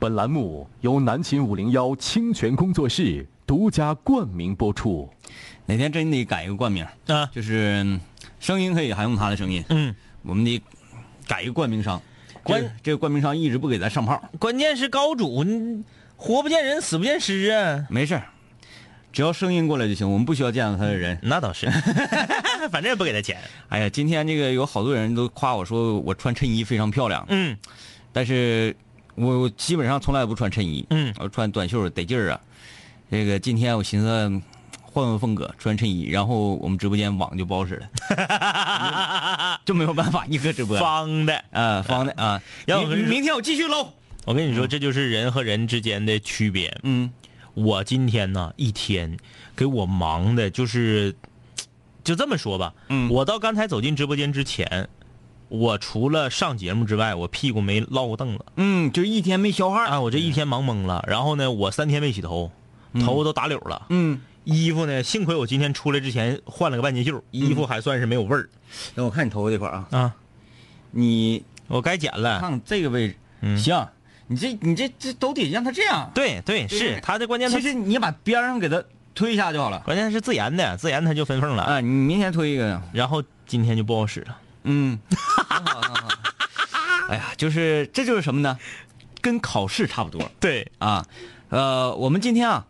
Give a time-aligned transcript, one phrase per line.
[0.00, 5.06] 本栏目由南秦五零幺清泉工作室独家冠名播出。
[5.66, 8.00] 哪天真得改一个冠名啊就是嗯
[8.40, 10.58] 声音可以还用他的声音，嗯，我们得
[11.28, 12.00] 改一个冠名商。
[12.42, 15.84] 关这个冠名商一直不给咱上炮，关键是高主，你
[16.16, 17.84] 活不见人，死不见尸啊。
[17.90, 18.22] 没事儿
[19.12, 21.18] 只要声音过来就行，我们不需要见到他的人。
[21.22, 21.70] 那倒是，
[22.72, 23.36] 反正也不给他钱。
[23.68, 27.54] 哎呀，今天这个有好多人都夸我说我穿衬衣非常漂亮，嗯
[28.12, 28.74] 但是
[29.14, 32.40] 我我基本上从来不穿衬衣，嗯我穿短袖得劲儿啊。
[33.10, 34.42] 这个今天我寻思
[34.82, 40.78] 换换风格，穿衬衣，然后我们直播间网就不好使了， 就没有办法一个直播。
[40.78, 41.44] 方的。
[41.50, 43.92] 啊，方的啊，明明天我继续搂。
[44.26, 46.78] 我跟你说，这就是人和人之间的区别。
[46.82, 47.10] 嗯
[47.54, 49.16] 我今天呢一天
[49.56, 51.14] 给我忙的，就是
[52.04, 52.72] 就这么说吧。
[52.88, 54.88] 嗯我到刚才走进直播间之前，
[55.50, 59.88] 我除了上节目之外，我屁股没落过凳子嗯，就一天没消汗。
[59.88, 60.00] 啊！
[60.00, 61.04] 我这一天忙懵了。
[61.06, 62.50] 然后呢，我三天没洗头，
[63.04, 63.86] 头发都打绺了。
[63.88, 68.48] 嗯，衣服呢，幸亏我今天出来之前换了个半截袖，衣服还算是没有味儿
[68.94, 70.14] 那我看你头发这块啊，啊。
[70.92, 72.38] 你我该剪了。
[72.38, 73.86] 看看这个位置，嗯行，
[74.28, 76.08] 你这你这这都得让他这样。
[76.14, 78.80] 对对，是他的关键，他其实你把边上给他
[79.16, 79.82] 推一下就好了。
[79.84, 81.64] 关键是自研的，自研它就分缝了。
[81.64, 82.80] 啊，你明天推一个。
[82.92, 84.36] 然后今天就不好使了。
[84.64, 84.98] 嗯，
[85.48, 86.08] 很好很好。
[87.08, 88.58] 哎呀，就是这就是什么呢？
[89.20, 91.04] 跟考试差不多对，啊。
[91.50, 92.66] 呃，我们今天啊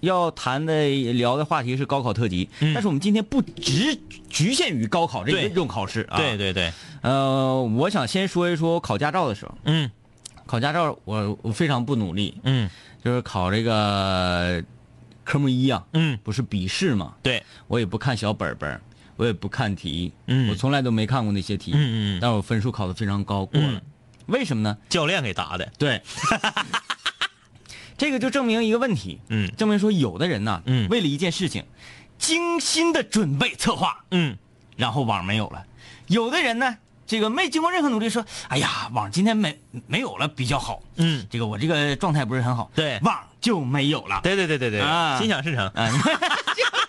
[0.00, 3.96] 要谈的聊的话题是高考特辑，嗯但是我们今天不只
[4.28, 6.16] 局限于高考这对一种考试啊。
[6.16, 6.36] 对。
[6.36, 9.90] 对对，呃，我想先说一说考驾照的时候，嗯
[10.46, 12.68] 考驾照我我非常不努力，嗯
[13.04, 14.62] 就是考这个
[15.24, 18.80] 科目一啊，嗯，不是笔试嘛，对，我也不看小本本儿，
[19.16, 20.48] 我也不看题，嗯。
[20.50, 22.18] 我从来都没看过那些题，嗯嗯嗯。
[22.20, 23.68] 但我分数考得非常高，过了。
[23.72, 23.82] 嗯。
[24.26, 24.76] 为什么呢？
[24.88, 25.70] 教练给答的。
[25.78, 26.00] 对，
[27.98, 29.50] 这个就证明一个问题，嗯。
[29.56, 30.88] 证明说有的人呐，嗯。
[30.88, 31.64] 为了一件事情，
[32.18, 34.36] 精心的准备策划，嗯。
[34.76, 35.64] 然后网没有了；
[36.06, 42.98] 有的人呢，这个没经过任何努力，说，哎呀，网今天没没有了比较好，嗯，这个我这个状态不是很好，对。
[43.02, 44.20] 网就没有了。
[44.22, 45.18] 对对对对对，啊。
[45.18, 45.66] 心想事成。
[45.68, 45.90] 啊，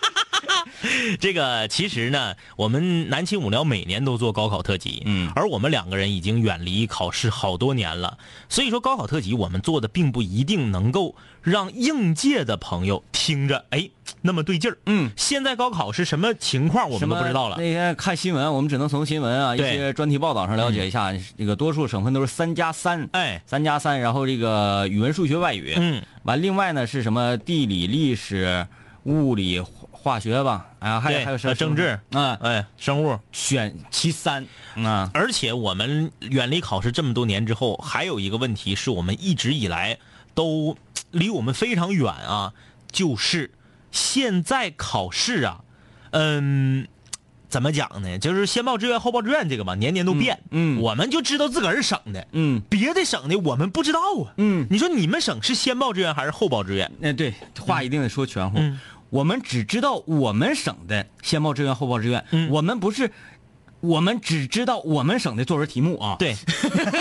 [1.20, 8.18] 这个其实呢，我们南青五聊每年都做高考特辑，嗯而我们两个人已经远离考试好多年了，
[8.48, 13.88] 所以说高考特辑我们做的并不一定能够让应届的朋友听着哎
[14.22, 14.78] 那么对劲儿。
[14.86, 17.64] 嗯，现在高考是什么情况，我们都不知道了那。
[17.64, 28.66] 天看新闻，我们只能从新闻啊一些专题报道上了解一下，这个多数省份都是三加三，哎，三加三，然后这个语文、数学、外语，嗯，完，另外呢是什么地理、历史、
[29.04, 29.62] 物理、
[30.04, 33.18] 化学吧，啊，还有还有什么呃政治啊，哎，生物。
[33.32, 39.96] 选其三啊，而且我们远离考试这么多年之后，还有一个问题是我们一直以来
[40.34, 40.76] 都
[41.10, 42.52] 离我们非常远啊，
[42.92, 43.52] 就是
[43.92, 45.64] 现在考试啊，
[46.10, 46.86] 嗯，
[47.48, 48.18] 怎么讲呢？
[48.18, 50.38] 就是先报志愿后报志愿这个吧，年年都变。
[50.50, 54.34] 嗯嗯我们就知道自个儿是省的，嗯别的省的我们不知道啊。
[54.36, 56.92] 嗯，你说你们省是先报志愿还是后报志愿？
[56.98, 58.58] 那对话一定得说全乎。
[58.58, 58.78] 嗯
[59.14, 63.12] 我们只知道我们省的先报志愿后报志愿，嗯我们不是，
[63.78, 66.34] 我们只知道我们省的作文题目啊。，对，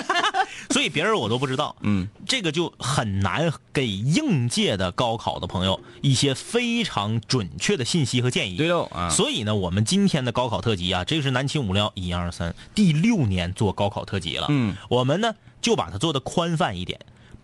[0.69, 1.75] 所以别人我都不知道。
[1.81, 8.57] 嗯，这个就很难给应届的高考的朋友一些非常准确的信息和建议。
[8.57, 14.46] 对喽啊，所以呢，我们今天的高考特辑啊，这个是南青五聊一二三第六年做高考特辑了。
[14.52, 17.00] 嗯，我们呢就把它做的宽泛一点，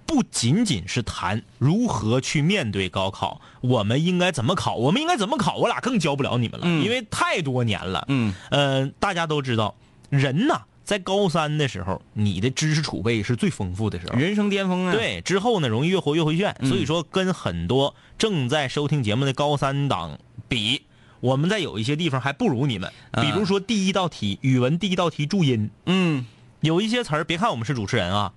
[0.10, 8.06] 不仅仅是谈如何去面对高考，我们应该怎么考，我们应该怎么考，我俩更教不了你们了，嗯因为太多年了。
[8.08, 9.76] 嗯呃，大家都知道，
[10.10, 14.18] 人呐，在高三的时候，你的知识储备是最丰富的时候。
[14.18, 16.56] 人生巅峰啊。，对，之后呢，容易越活越回旋。
[16.64, 20.82] 所以说，跟很多正在收听节目的高三党比，
[21.20, 22.92] 我们在有一些地方还不如你们。
[23.12, 26.26] 啊比如说第一道题，语文第一道题注音，嗯
[26.62, 28.34] 有一些词儿，别看我们是主持人啊，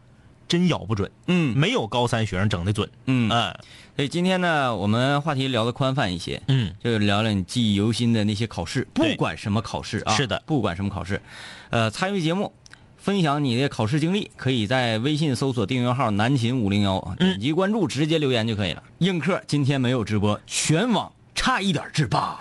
[0.53, 2.87] 真咬不准，嗯没有高三学生整的准。
[3.07, 3.59] 嗯，哎，
[3.97, 11.23] 所以今天呢，我们话题聊的宽泛一些，嗯，就聊聊你记忆犹新的那些考试，不管什么考试啊，是的不管什么考试，
[11.71, 12.53] 呃，参与节目。
[12.99, 18.83] 分享你的考试经历，可以在微信搜索订阅号“南秦五零幺”，嗯点击关注，直接留言就可以了。
[18.99, 22.39] 映客今天没有直播，全网差一点制霸。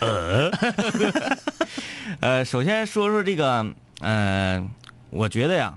[2.20, 3.66] 呃，首先说说这个，
[4.00, 4.66] 呃，
[5.10, 5.74] 我觉得呀，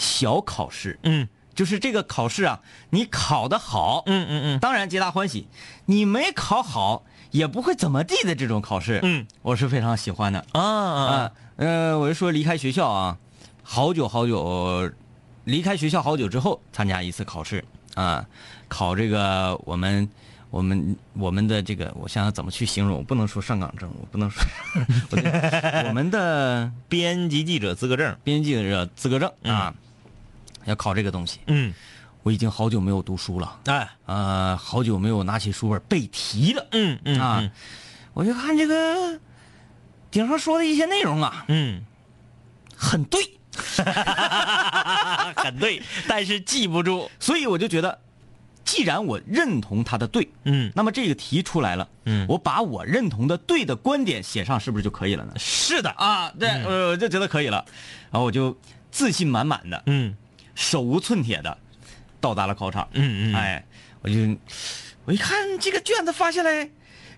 [0.00, 1.28] 小考试，嗯。
[1.52, 4.60] 就是这个考试啊，你考得好，嗯嗯嗯。
[4.60, 5.46] 当然皆大欢喜；
[5.84, 9.26] 你没考好，也不会怎么地的这种考试，嗯。
[9.42, 10.38] 我是非常喜欢的。
[10.52, 11.32] 啊啊啊。
[11.56, 13.18] 呃，我就说离开学校啊，
[13.62, 14.90] 好久好久，
[15.44, 17.62] 离开学校好久之后参加一次考试
[17.94, 18.24] 啊，
[18.68, 20.08] 考这个我们
[20.48, 24.42] 我们我们的这个，我想想怎么去形容，我不能说上岗证，我不能说
[25.10, 29.74] 我的我们的编辑记者资格证，编辑记者资格证啊，
[30.64, 31.40] 要考这个东西。
[31.46, 31.72] 嗯，
[32.22, 36.66] 我已经好久没有读书了，哎，呃，好久没有拿起书本背题了。
[36.72, 37.50] 嗯嗯啊，
[38.12, 39.18] 我就看这个
[40.10, 41.82] 顶上说的一些内容啊，嗯，
[42.76, 43.20] 很对，
[45.36, 47.98] 很对，但是记不住，所以我就觉得，
[48.64, 52.26] 既然我认同他的对，嗯，那么这个题出来了，嗯。
[52.28, 55.32] 我把我认同的对的观点写上，是不是就可以了呢？
[55.36, 57.64] 是的，啊，对，呃我就觉得可以了，
[58.10, 58.56] 然后我就
[58.90, 60.14] 自信满满的，嗯
[60.60, 61.56] 手无寸铁的
[62.20, 63.64] 到达了考场，嗯嗯，哎，
[64.02, 64.14] 我就
[65.06, 66.68] 我一看这个卷子发下来，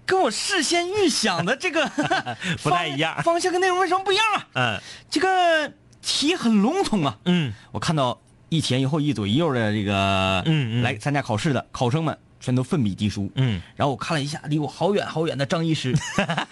[0.07, 1.85] 跟我事先预想的这个
[2.63, 4.47] 不太一样方方向跟内容为什么不一样啊？
[4.55, 4.81] 嗯。
[5.11, 7.53] 这个题很笼统啊，嗯。
[7.73, 10.83] 我看到一前一后一左一右的这个嗯嗯。
[10.83, 15.93] 来参加考试的考生们全都奋笔疾书，嗯，然后我看了一下离我好远好远的张医师，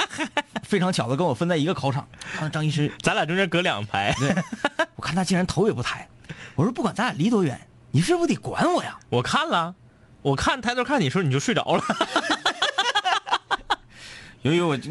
[0.62, 4.34] 非常巧的跟我分在一个考场，看到张医师，咱俩中间隔两排，对，
[4.96, 6.08] 我看他竟然头也不抬，
[6.54, 7.60] 我说不管咱俩离多远，
[7.90, 8.98] 你是不是得管我呀？
[9.08, 9.74] 我看了，
[10.22, 11.82] 我看抬头看你的时候你就睡着了，
[14.42, 14.90] 由于我这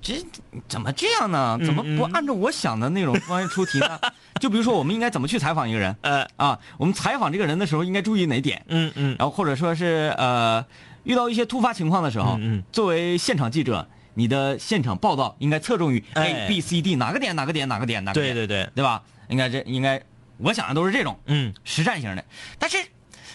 [0.00, 0.24] 这
[0.68, 1.58] 怎么这样呢？
[1.64, 3.98] 怎么不按照我想的那种方式出题呢？
[4.40, 5.94] 就比如说，我们应该怎么去采访一个人？
[6.02, 8.62] 呃，啊，我们采访这个人的时候应该注意哪点？
[8.68, 10.64] 嗯嗯然后或者说是呃，
[11.04, 19.02] 遇到一些突发情况的时候，嗯嗯作为现场记者，你的现场报道应该侧重于哎 A、B、C、D 哪个点哪个点哪个点哪个点，对对对，对吧？
[19.28, 20.00] 应该这应该，
[20.38, 22.24] 我想的都是这种嗯，实战型的，
[22.58, 22.76] 但是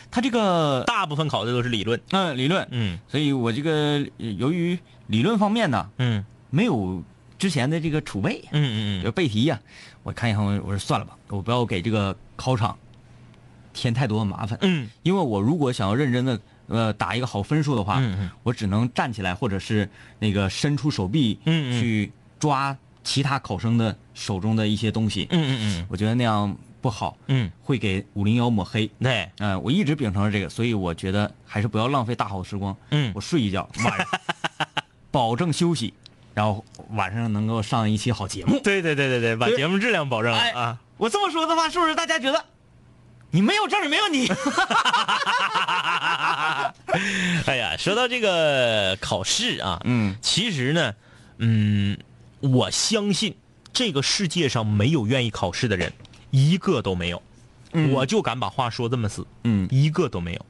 [0.09, 2.99] 他这个大部分考的都是理论，嗯、理论，嗯。
[3.07, 4.77] 所以我这个呃由于
[5.07, 6.25] 理论方面呢嗯。
[6.49, 7.01] 没有
[7.39, 9.03] 之前的这个储备，嗯嗯嗯。
[9.03, 9.57] 就背题呀、
[10.03, 12.77] 我看一看，我我说算了吧，我不要给这个考场
[13.71, 14.57] 添太多的麻烦。
[14.61, 14.89] 嗯。
[15.03, 18.29] 因为我如果想要认真的呃打一个好分数的话，嗯嗯。
[18.43, 19.89] 我只能站起来或者是
[20.19, 21.79] 那个伸出手臂，嗯嗯。
[21.79, 25.87] 去抓其他考生的手中的一些东西，嗯嗯嗯。
[25.89, 28.85] 我觉得那样不好，嗯会给五零幺抹黑。
[28.99, 32.75] 嗯，对，嗯、我一直秉承着这个，所以我觉得还是不要浪费大好时光。
[32.89, 34.07] 嗯我睡一觉，晚上
[35.11, 35.93] 保证休息，
[36.33, 38.59] 然后晚上能够上一期好节目。
[38.63, 40.79] 对对对对对，把节目质量保证了哎啊。
[40.97, 42.45] 我这么说的话，是不是大家觉得
[43.31, 44.31] 你没有证儿没问题？
[47.47, 50.93] 哎呀，说到这个考试啊，嗯其实呢，
[51.37, 51.97] 嗯，
[52.39, 53.35] 我相信
[53.73, 55.91] 这个世界上没有愿意考试的人，
[56.31, 57.21] 一个都没有。
[57.93, 60.45] 我就敢把话说这么死，嗯一个都没有。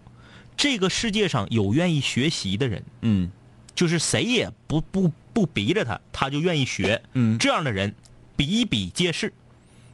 [0.58, 3.32] 这个世界上有愿意学习的人，嗯
[3.76, 7.04] 就是谁也不不不逼着他，他就愿意学。
[7.14, 7.94] 嗯这样的人
[8.36, 9.34] 比比皆是。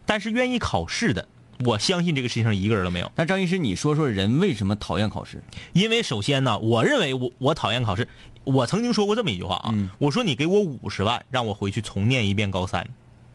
[0.05, 1.27] 但是愿意考试的，
[1.65, 3.11] 我相信这个世界上一个人都没有。
[3.17, 5.43] 那张医师，你说说人为什么讨厌考试？
[5.73, 8.07] 因为首先呢，我认为我我讨厌考试。
[8.45, 12.87] 我曾经说过这么一句话啊，嗯我说你给我五十万，让我回去重念一遍高三，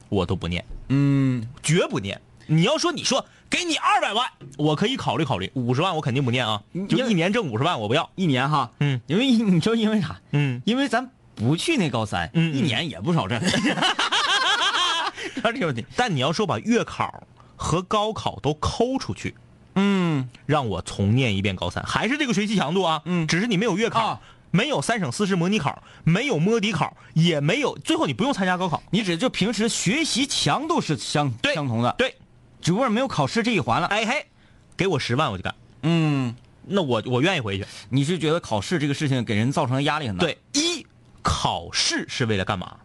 [0.09, 2.19] 我都不念，嗯绝不念。
[2.47, 8.11] 你要说你说给你二百万，我可以考虑考虑，五十万我肯定不念啊，就一年挣五十万我不要。
[8.15, 10.21] 一年哈，嗯，因为 你知道因为啥？
[10.33, 10.61] 嗯。
[10.65, 12.55] 因为咱不去那高三，嗯嗯。
[12.57, 13.41] 一年也不少挣。
[15.43, 17.25] 这个问题，但你要说把月考
[17.57, 19.35] 和高考都抠出去，
[19.75, 20.29] 嗯。
[20.47, 23.27] 让我重念一遍高三，还是这个学习强度啊，嗯。
[23.27, 24.21] 只是你没有月考，啊。
[24.55, 28.83] 没有三省四市模拟考，没有摸底考，也没有，最后你不用参加高考。
[28.91, 32.15] 你只就平时学习强度是相对相同的，对，
[32.63, 33.89] 只不过没有考试这一环了。
[33.89, 34.27] 哎嘿，
[34.77, 37.67] 给我十万我就干，嗯，那我我愿意回去。
[37.91, 40.87] 你是觉得考试这个事情给人造成的压力很大？，对，一
[41.23, 42.77] 考试是为了干嘛？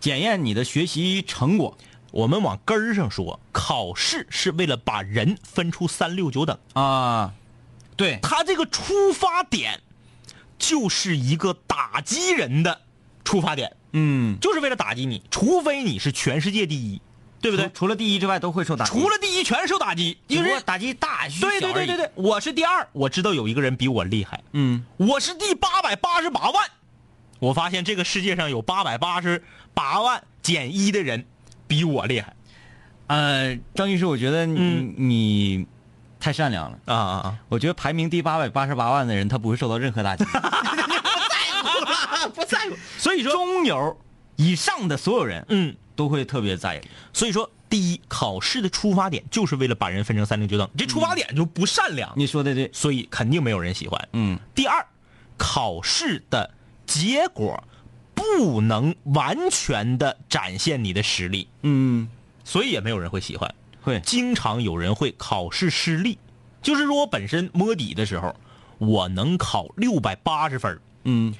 [0.00, 1.76] 检验你的学习成果
[2.12, 6.58] 我们往根儿上说，考试是为了把人分出三六九等。
[6.74, 7.34] 啊，
[7.96, 9.80] 对，他这个出发点，
[10.58, 12.80] 就是一个打击人的
[13.24, 15.22] 出发点，嗯，就是为了打击你。
[15.30, 17.00] 除非你是全世界第一，
[17.40, 17.86] 对不对除？
[17.86, 20.18] 了第一之外都会受打击，除了第一，全受打击。
[20.26, 26.68] 因为打击大虚对对对对对，我是第二，我知道有一个人比我厉害，嗯，我是第八百八十八万。
[27.38, 29.42] 我发现这个世界上有八百八十
[29.74, 31.26] 八万减一的人
[31.66, 32.34] 比我厉害
[33.08, 35.66] 呃，张律师，我觉得你、嗯你
[36.18, 36.78] 太善良了。
[36.86, 37.38] 啊啊啊！
[37.48, 40.24] 我觉得排名第八百八十八万的人，他不会受到任何打击。
[40.32, 40.50] 不在
[41.62, 42.76] 乎不在乎。
[42.98, 43.96] 所以说，中游
[44.34, 46.80] 以上的所有人嗯，都会特别在意。
[47.12, 54.08] 所以说，第一，考试的出发点就是为了把人分成三六九等，这出发点就不善良，你说的对，所以肯定没有人喜欢。
[54.12, 54.38] 嗯。
[54.54, 54.86] 第二，
[55.36, 56.54] 考试的
[56.86, 57.64] 结果
[58.14, 62.08] 不能完全的展现你的实力，嗯，
[62.44, 63.52] 所以也没有人会喜欢。
[63.82, 64.00] 会。
[64.00, 66.18] 经常有人会考试失利，
[66.62, 68.34] 就是说我本身摸底的时候，
[68.78, 70.80] 我能考六百八十分。
[71.04, 71.34] 嗯，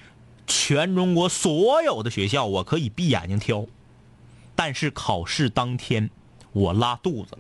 [0.47, 3.67] 全中国所有的学校我可以闭眼睛挑，
[4.57, 6.11] 但是考试当天
[6.53, 7.37] 我拉肚子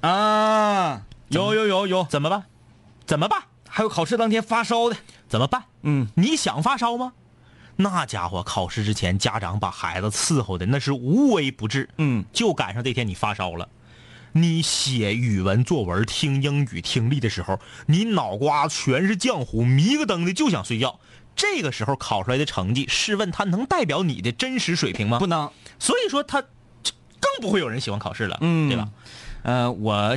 [0.00, 2.44] 了，啊，有有有有，怎么办？
[3.06, 3.42] 怎么办？
[3.68, 4.96] 还有考试当天发烧的，
[5.28, 5.64] 怎么办？
[5.82, 7.12] 嗯，你想发烧吗？
[7.76, 13.68] 那家伙考试之前，家长把孩子伺候的那是无微不至，嗯，就赶上这天你发烧了。
[14.32, 21.00] 你写语文作文、听英语听力的时候，你脑瓜全是浆糊，迷个瞪的就想睡觉。
[21.36, 25.18] 这个时候考出来的成绩，试问他能代表你的真实水平吗？
[25.20, 25.50] 不能。
[25.78, 28.88] 所以说他更不会有人喜欢考试了，嗯对吧？
[29.42, 30.16] 呃，我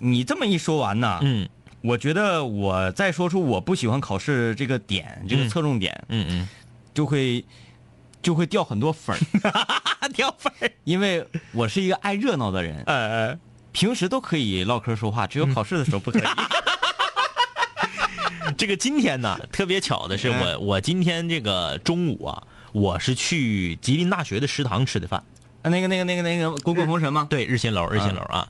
[0.00, 1.48] 你这么一说完呢，嗯
[1.82, 6.48] 我觉得我再说出我不喜欢考试这个点，这个嗯侧重点，嗯嗯，
[6.92, 7.44] 就会
[8.20, 13.38] 就会掉很多粉儿， 掉粉儿，因为我是一个爱热闹的人，呃，
[13.70, 16.22] 平时都可以唠嗑说话，只有考试的时候不可以。
[18.56, 25.22] 这个今天呢，特别巧的是我，我今天这个中午啊，我是去吉林大学的食堂吃的饭。
[25.62, 27.26] 啊那个那个那个那个滚滚红尘吗？
[27.28, 28.48] 对，日新楼，日新楼啊，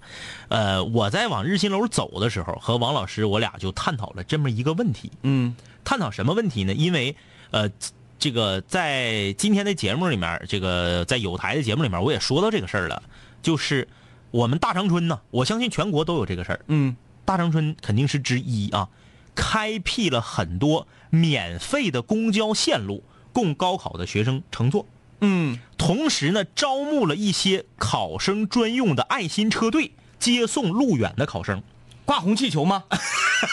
[0.49, 5.11] 呃，我在往日新楼走的时候，和王老师我俩就探讨了这么一个问题。
[5.23, 6.75] 嗯探讨什么问题呢？
[6.75, 7.17] 因为
[7.53, 7.71] 呃，
[8.19, 13.03] 这个在今天的节目里面，这个在有台的节目里面，我也说到这个事儿了，
[13.41, 13.89] 就是
[14.31, 16.61] 我们大长春呢，我相信全国都有这个事儿。
[16.69, 16.95] 嗯
[17.25, 18.89] 大长春肯定是之一啊，
[19.37, 24.87] 开辟了很多免费的公交线路供高考的学生乘坐，
[25.21, 25.61] 嗯。
[25.79, 31.63] 同时呢，招募了一些考生专用的爱心车队，接送路远的考生。
[32.05, 32.85] 挂红气球吗？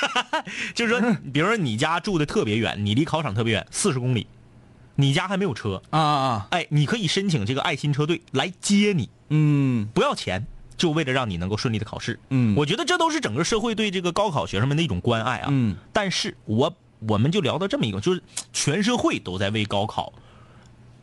[0.74, 4.26] 就是说，比如说你家住的特别远，你离考场特别远，四十公里，
[4.96, 9.88] 你家还没有车，啊啊，哎，你可以申请这个爱心车队来接你，嗯。
[9.94, 12.20] 不要钱，就为了让你能够顺利的考试。
[12.30, 15.48] 嗯我觉得这都是整个社会对这个高考学生们的一种关爱啊。
[15.52, 16.76] 嗯，但是我
[17.08, 20.14] 我们就聊到这么一个，就是全社会都在为高考，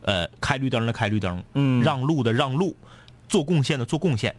[0.01, 2.75] 呃，开绿灯的开绿灯，嗯让路的让路，
[3.29, 4.35] 做贡献的做贡献，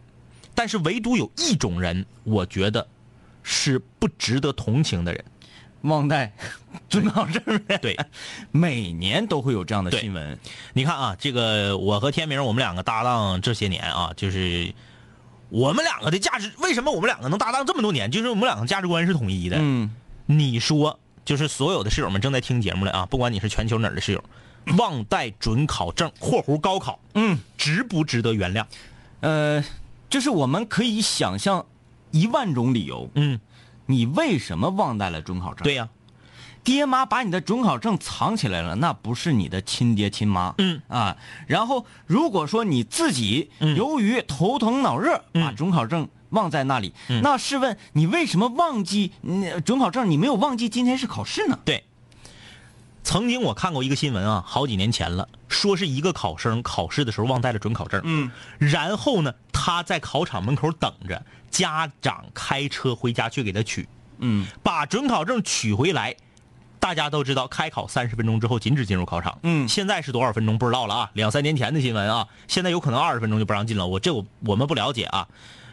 [0.53, 2.87] 但是唯独有一种人，我觉得
[3.41, 5.23] 是不值得同情的人。
[5.83, 6.31] 忘带
[6.87, 7.97] 准考证的，对，
[8.51, 10.39] 每年都会有这样的新闻。
[10.71, 14.73] 你看啊，这个我和天明我们两个搭档这些年啊，就是
[15.53, 18.09] 我们两个的价值，为什么我们两个能搭档这么多年？
[18.09, 19.57] 就是我们两个价值观是统一的。
[19.59, 19.95] 嗯
[20.25, 24.23] 你说，就是所有的室友们正在听节目的啊，不管你是全球哪儿的室友，
[24.79, 28.65] 忘带准考证（括弧高考），嗯，值不值得原谅？
[29.19, 29.63] 呃，
[30.09, 31.63] 就是我们可以想象
[32.09, 33.39] 一万种理由，嗯，
[33.85, 35.63] 你为什么忘带了准考证？
[35.63, 35.87] 对，呀、
[36.63, 40.55] 爹妈把你的准考证藏起来了，那不是你的亲爹亲妈。
[40.57, 50.09] 嗯啊，然后如果说你自己嗯由于头疼脑热，嗯把准考证忘在那里，嗯那试问你为什么忘记嗯准考证？
[50.09, 51.59] 你没有忘记今天是考试呢？
[51.65, 51.83] 对。
[53.03, 63.89] 曾经我看过一个新闻啊，好几年前了，说是一个考生考试的时候忘带了准考证，嗯，然后呢，他在考场门口等着，家长开车回家去给他取，
[64.19, 66.15] 嗯把准考证取回来。
[66.83, 69.39] 大家都知道，开考三十分钟之后禁止进入考场。
[69.43, 71.11] 嗯现在是多少分钟不知道了啊？
[71.13, 73.87] 两三年前的新闻啊，现在有可能二十分钟就不让进了。
[73.87, 75.25] 我这我我们不了解啊。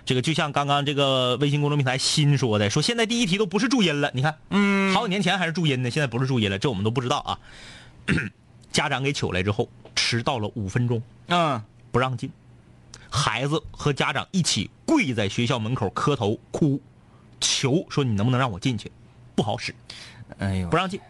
[0.04, 4.08] 这个就像刚刚这个微信公众平台新说的，说现在第一题都不是注音了。
[4.14, 7.38] 你看，嗯好几年前还是注音呢，现在不是注音了，这我们都不知道啊。
[8.70, 12.30] 家长给取来之后，迟到了五分钟，嗯不让进，
[13.10, 16.80] 孩子和家长一起跪在学校门口磕头哭，
[17.40, 18.92] 求说你能不能让我进去，
[19.34, 19.74] 不好使，
[20.40, 21.00] 哎呦不，让进。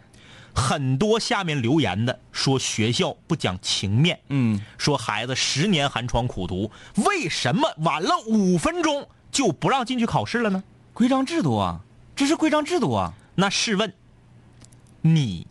[0.52, 6.70] 很多下面留言的说学校不讲情面，嗯说孩子十年寒窗苦读，
[7.06, 10.62] 为什么晚了五分钟就不让进去考试了呢？
[10.92, 11.80] 规章制度啊，
[12.16, 13.14] 这是规章制度啊。
[13.36, 13.94] 那试问，
[15.02, 15.46] 你，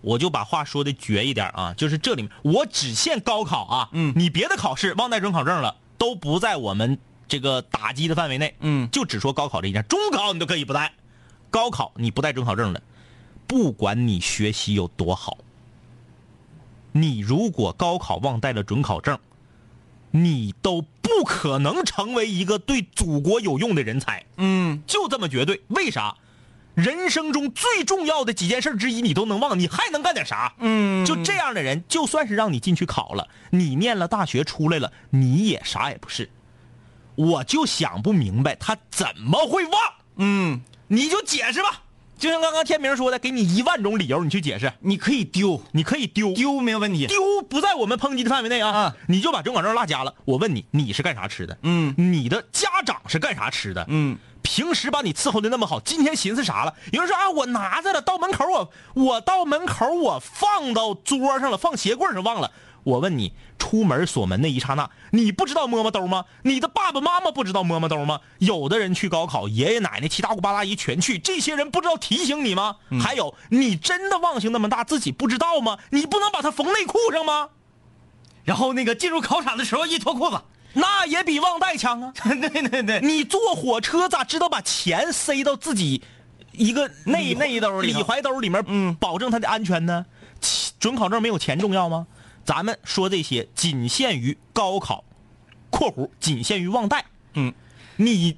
[0.00, 10.92] 我就把话说的绝一点啊，就是这里面我只限高考啊，嗯你别的考试忘带准考证了，都不在我们这个打击的范围内，嗯就只说高考这一件，中考你都可以不带，
[11.50, 12.80] 高考你不带准考证了，
[13.46, 15.38] 不管你学习有多好，
[16.92, 19.18] 你如果高考忘带了准考证，
[20.10, 24.24] 你都不可能成为一个对祖国有用的人才。
[24.36, 25.62] 嗯就这么绝对。
[25.68, 26.16] 为啥？
[26.74, 30.52] 人生中最重要的几件事之一你都能忘，你还能干点啥？
[30.58, 36.28] 嗯就这样的人，就算是让你进去考了，你念了大学出来了，你也啥也不是。
[37.14, 39.80] 我就想不明白他怎么会忘，
[40.16, 41.84] 嗯，你就解释吧。
[42.18, 47.06] 就像刚刚天明说的，给你一万种理由，你去解释，你可以丢，你可以丢，丢没有问题。
[47.06, 47.18] 丢
[47.48, 48.70] 不在我们抨击的范围内啊！
[48.70, 50.14] 啊你就把准考证落家了。
[50.24, 51.58] 我问你，你是干啥吃的？
[51.62, 53.84] 嗯你的家长是干啥吃的？
[53.88, 56.72] 嗯，平时把你伺候的那么好，今天寻思啥了？
[56.92, 62.50] 有人说啊，我拿着了，到门口我我到门口我放到桌上了，放鞋柜上忘了。
[62.86, 66.24] 我问你，出门锁门那一刹那，你不知道摸摸兜吗？
[66.42, 68.20] 你的爸爸妈妈不知道摸摸兜吗？
[68.38, 72.76] 有的人去高考，爷爷奶奶、七大姑八大姨全去，这些人不知道提醒你吗？
[73.02, 75.78] 还有，你真的忘性那么大，自己不知道吗？
[75.90, 77.48] 你不能把它缝内裤上吗？
[78.44, 80.40] 然后那个进入考场的时候一脱裤子，
[80.74, 82.12] 那也比忘带强啊！
[82.22, 86.04] 对对对，你坐火车咋知道把钱塞到自己
[86.52, 90.06] 一个内内兜里里怀兜里面，嗯保证它的安全呢？
[90.78, 92.06] 准考证没有钱重要吗？
[92.46, 95.04] 咱们说这些仅限于高考
[95.68, 97.04] （括弧仅限于忘带）。
[97.34, 97.52] 嗯，
[97.96, 98.36] 你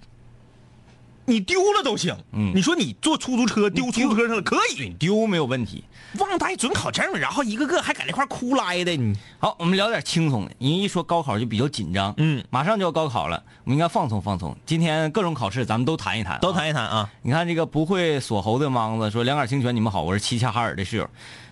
[1.27, 2.17] 你丢了都行。
[2.33, 5.85] 嗯你说你坐出租车丢出租车上了可以，对丢没有问题。
[6.19, 10.53] 忘带准考证，然后一个个还搁那块哭来的，你好，我们聊点轻松的。
[10.57, 14.57] 你一说高考就比较紧张，嗯马上就要高考了，我们应该放松放松。
[14.65, 16.51] 今天各种考试咱们都谈一谈、都。
[16.51, 17.11] 谈一谈啊。
[17.21, 21.09] 你看这个不会锁喉的莽子说：“两杆清泉，你们好，我是齐齐哈尔的室友。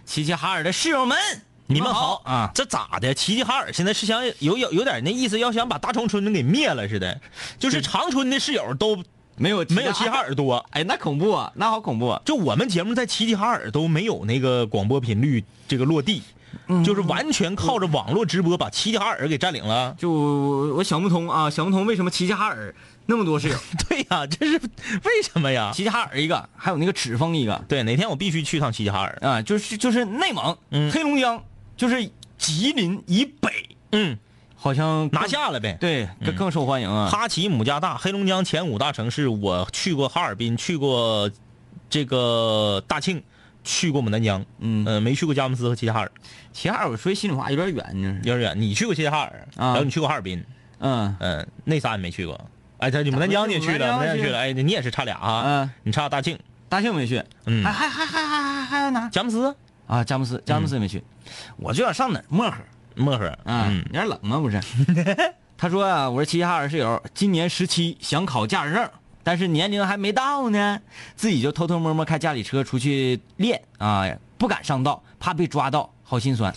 [0.06, 1.18] 齐齐哈尔的室友们，
[1.68, 2.50] 你们好啊！
[2.54, 3.12] 这咋的？
[3.12, 7.20] 齐齐哈尔现在是想有有有点那意思，要想把大长春给灭了似的，
[7.58, 9.02] 就是长春的室友都
[9.36, 10.64] 没有没有齐齐哈尔多。
[10.70, 12.22] 哎，那恐怖啊，那好恐怖啊！
[12.24, 16.22] 就我们节目在齐齐哈尔都没有那个广播频率这个落地，
[16.84, 19.94] 就是完全靠着网络直播把齐齐哈尔给占领了。
[19.98, 22.72] 就我想不通啊，想不通为什么齐齐哈尔
[23.06, 23.56] 那么多室友，
[23.88, 25.72] 对呀、这是为什么呀？
[25.74, 29.18] 齐齐哈尔一个，还有那个赤峰一个对，哪天我必须去趟齐齐哈尔。
[29.20, 31.42] 啊，就是就是内蒙、嗯黑龙江，
[31.76, 33.50] 就是吉林以北，
[33.92, 34.16] 嗯，
[34.56, 35.76] 好像拿下了呗。
[35.80, 37.08] 对更更受欢迎啊。
[37.10, 41.30] 哈齐姆加大，黑龙江前五大城市，我去过哈尔滨，去过
[41.90, 43.22] 这个大庆，
[43.62, 46.12] 去过牡丹江，嗯呃，没去过佳木斯和齐齐哈尔，
[46.52, 48.18] 齐齐哈尔，我说心里话有点远呢。
[48.24, 48.60] 有点远。
[48.60, 50.44] 你去过齐齐哈尔，啊然后你去过哈尔滨，
[50.80, 52.38] 嗯嗯、那仨你没去过。
[52.78, 59.08] 哎，他牡丹江你也去了，牡丹江去牡丹江去了，哎，你也是差俩啊，嗯，你差大庆，大庆没去，嗯还还还还还还还有哪？
[59.08, 59.54] 佳木斯、
[59.86, 61.02] 啊，佳木斯，佳木斯也没去，
[61.56, 62.56] 我就想上哪儿漠河
[62.94, 64.38] 漠河，啊，嗯有点冷吗？
[64.38, 64.60] 不是。
[65.58, 68.90] 他说啊，我是齐齐哈尔室友，今年十七，想考驾驶证，
[69.22, 70.80] 但是年龄还没到呢，
[71.14, 74.04] 自己就偷偷摸摸开家里车出去练啊，
[74.36, 76.54] 不敢上道，怕被抓到，好心酸。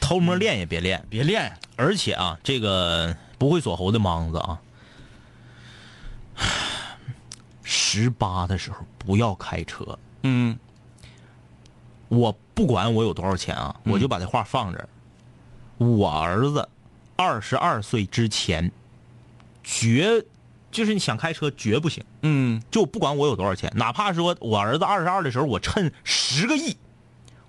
[0.00, 4.60] 偷摸练也别练，别练，而且啊，这个不会锁喉的莽子啊，
[7.62, 9.98] 十八的时候不要开车。
[10.24, 10.58] 嗯
[12.12, 14.86] 我不管我有多少钱啊，我就把这话放这儿。
[15.78, 16.68] 我儿子
[17.16, 18.70] 二十二岁之前，
[19.64, 20.22] 绝
[20.70, 22.04] 就是你想开车绝不行。
[22.20, 26.76] 嗯，就不管我有多少钱，哪怕说我儿子二十二的时候，我趁十个亿，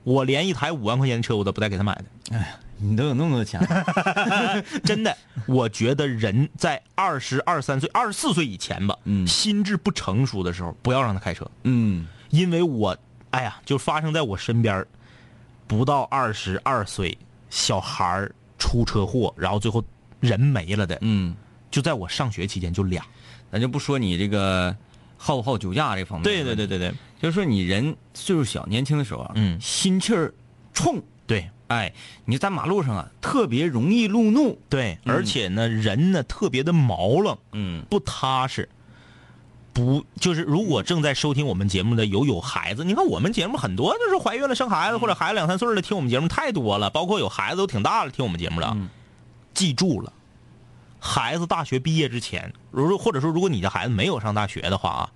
[0.06, 2.06] 我连一台五万块钱的车我都不带给他买的。
[2.32, 2.48] 哎呀
[2.78, 12.98] 你都有那么多钱了， 真的，我觉得人在二十二三岁、二十四岁以前吧，嗯心智不成熟的时候，不要让他开车，嗯因为我，
[13.34, 14.88] 哎呀，就发生在我身边儿
[15.66, 17.18] 不到二十二岁
[17.50, 19.84] 小孩儿出车祸，然后最后
[20.20, 21.36] 人没了的，嗯，
[21.72, 23.04] 就在我上学期间就俩。
[23.52, 24.76] 咱就不说你这个
[25.18, 26.94] 好不好酒驾这方面，对对对，对对。
[27.20, 30.32] 就是说你人岁数小，年轻的时候啊，嗯心气儿
[30.72, 31.50] 冲，对。
[31.70, 31.92] 哎，
[32.26, 35.16] 你在马路上啊，特别容易路怒，对，嗯。
[35.16, 37.84] 而且呢，人呢特别的毛愣，嗯。
[37.90, 38.70] 不踏实。
[39.74, 48.72] 不，就是如果正在收听我们节目的有有孩子，你看我们节目很多就是怀孕了生孩子或者孩子两三岁的听我们节目太多了，包括有孩子都挺大了听我们节目了。
[48.76, 48.90] 嗯
[49.54, 50.12] 记住了，
[51.00, 55.12] 孩子大学毕业之前，如如或者说如果你的孩子没有上大学的话啊，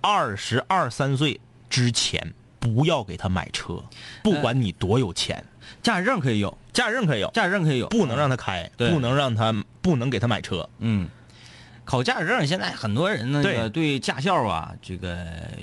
[0.00, 3.82] 二十二三岁之前不要给他买车，
[4.22, 5.44] 不管你多有钱，
[5.82, 10.68] 驾驶证可以有，驾驶证可以有，驾驶证可以有，不能让他开，对不能让他不能给他买车。
[10.78, 11.08] 嗯，
[11.88, 15.16] 考驾驶证现在很多人呢，对这个对驾校啊，这个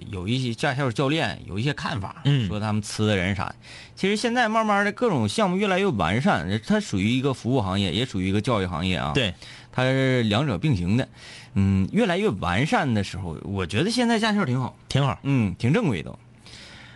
[0.10, 3.56] 有一些驾校教练有一些看法，嗯说他们呲的人啥的。
[3.96, 9.36] 其实现在慢慢的各种项目越来越完善，它属于一个服务行业，也属于一个教育行业啊。，对，
[9.72, 11.08] 它是两者并行的。
[11.54, 15.20] 嗯，越来越完善的时候，我觉得现在驾校挺好，挺好。
[15.22, 16.18] 嗯，挺正规的。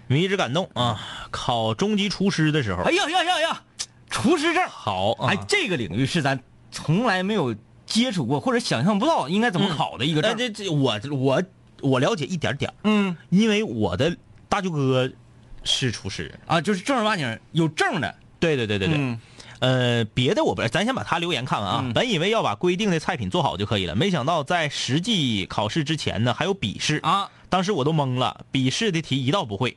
[0.07, 0.99] 我一直感动啊！
[1.29, 3.61] 考中级厨师的时候，哎呀呀呀呀，
[4.09, 6.39] 厨师证，好啊哎，这个领域是咱
[6.71, 7.55] 从来没有
[7.89, 10.37] 接触过或者想象不到应该怎么考的一个哎，证。
[10.37, 11.43] 这这我我
[11.81, 14.15] 我了解一点点儿，嗯因为我的
[14.47, 15.11] 大舅哥
[15.63, 16.33] 是厨师。
[16.45, 18.15] 啊，就是正儿八经有证的。
[18.39, 19.19] 对对对对对，嗯
[19.59, 21.81] 呃，别的我不，咱先把他留言看完啊。
[21.83, 27.29] 嗯本以为要把规定的菜品做好就可以了，没想到在实际考试之前呢，还有笔试啊。
[27.49, 29.75] 当时我都懵了，笔试的题一道不会。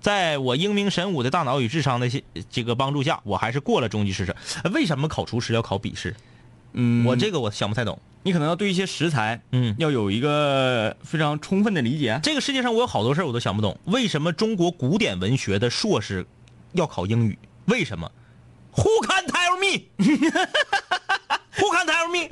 [0.00, 2.08] 在我英明神武的大脑与智商的
[2.50, 4.36] 这个帮助下，我还是过了中级试试。
[4.62, 6.14] 呃为什么考厨师要考笔试？
[6.74, 7.98] 嗯，我这个我想不太懂。
[8.22, 12.18] 你可能要对一些食材，嗯要有一个非常充分的理解。
[12.22, 16.26] 这个世界上我有好多事儿我都想不懂，为什么中国古典文学的硕士
[16.72, 17.38] 要考英语？
[17.66, 18.10] 为什么
[18.76, 22.30] ？Who can tell me？Who can tell me？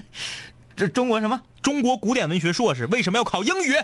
[0.75, 1.43] 这中国什么？
[1.61, 3.75] 中国古典文学硕士为什么要考英语？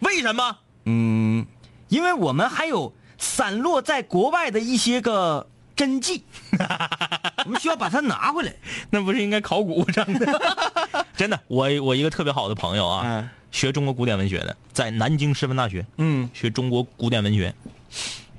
[0.00, 0.58] 为什么？
[0.84, 1.44] 嗯，
[1.88, 6.24] 因为我们还有散落在国外的一些个真迹，
[7.46, 8.52] 我们需要把它拿回来。
[8.90, 11.06] 那不是应该考古上的？
[11.16, 13.28] 真的，我我一个特别好的朋友啊，嗯。
[13.52, 16.28] 学中国古典文学的，在南京师范大学嗯。
[16.34, 17.54] 学中国古典文学，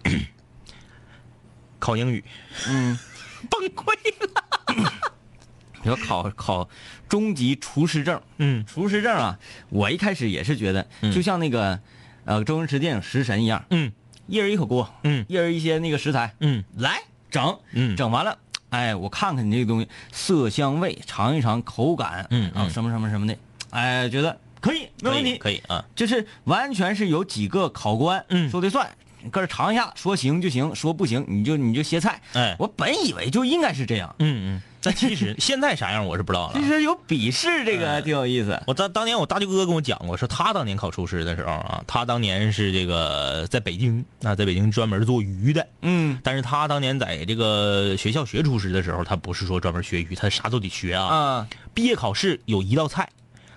[1.80, 2.24] 考英语，
[2.68, 2.98] 嗯，
[3.50, 4.44] 崩溃了。
[5.82, 6.70] 你说考考
[7.08, 8.22] 中级厨师证。
[8.38, 8.64] 嗯。
[8.66, 9.40] 厨师证啊，
[9.70, 11.80] 我一开始也是觉得，就像那个
[12.26, 13.92] 呃周星驰电影《食神》一样，嗯。
[14.28, 15.26] 一人一口锅，嗯。
[15.30, 16.64] 一人一些那个食材，嗯。
[16.78, 17.96] 来整，嗯。
[17.96, 18.38] 整完了，
[18.70, 22.66] 哎，我看看你这个东西色香味，尝一尝口感，嗯嗯。
[22.66, 23.38] 啊，什么什么什么的，
[23.70, 25.84] 哎，觉得可以，没问题，可以可以啊。
[25.96, 28.50] 就是完全是有几个考官嗯。
[28.50, 28.90] 说的算，
[29.32, 32.22] 搁这尝一下，说行就行，说不行你就你就歇菜。
[32.34, 32.56] 哎。
[32.60, 36.66] 我本以为就应该是这样，嗯嗯，但其实 现在啥样我是不知道了其。
[36.66, 38.60] 实有笔试这个挺有意思。
[38.66, 45.68] 我当当年我大舅哥跟我讲过，说他当年考厨师的时候啊，他当年是这个在北京啊，在北京专门做鱼的。
[45.82, 51.06] 嗯但是他当年在这个学校学厨师的时候，他不是说专门学鱼，他啥都得学啊。
[51.06, 53.10] 啊，毕业考试有一道菜，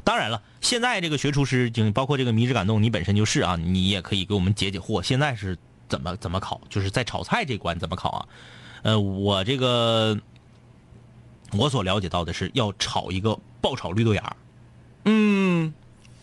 [0.05, 5.03] 当然了，现在这个学厨师，就包括这个迷之感动，你本身就是啊，你也可以给我们解解惑。
[5.03, 5.57] 现在是
[5.89, 6.61] 怎么怎么考？
[6.69, 8.27] 就是在炒菜这关怎么考啊？
[8.83, 10.19] 呃，我这个
[11.53, 14.37] 我所了解到的是要炒一个爆炒绿豆芽，
[15.05, 15.73] 嗯，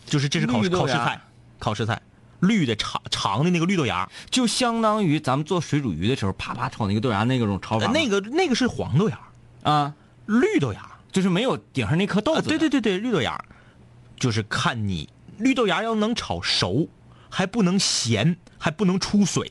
[0.06, 1.20] 就是这是考绿豆芽考试菜，
[1.58, 2.02] 考试菜，
[2.40, 7.86] 绿的长长的那个绿豆芽，就相当于咱们做水煮鱼的时候，啪啪炒那个豆芽那个种炒法。
[7.86, 9.18] 呃那个那个是黄豆芽，
[9.62, 9.94] 啊，
[10.26, 10.92] 绿豆芽。
[11.10, 12.48] 就是没有顶上那颗豆啊，子。
[12.48, 13.42] 对对，对对，绿豆芽，
[14.20, 16.86] 就是看你绿豆芽要能炒熟，
[17.30, 19.50] 还不能咸，还不能出水，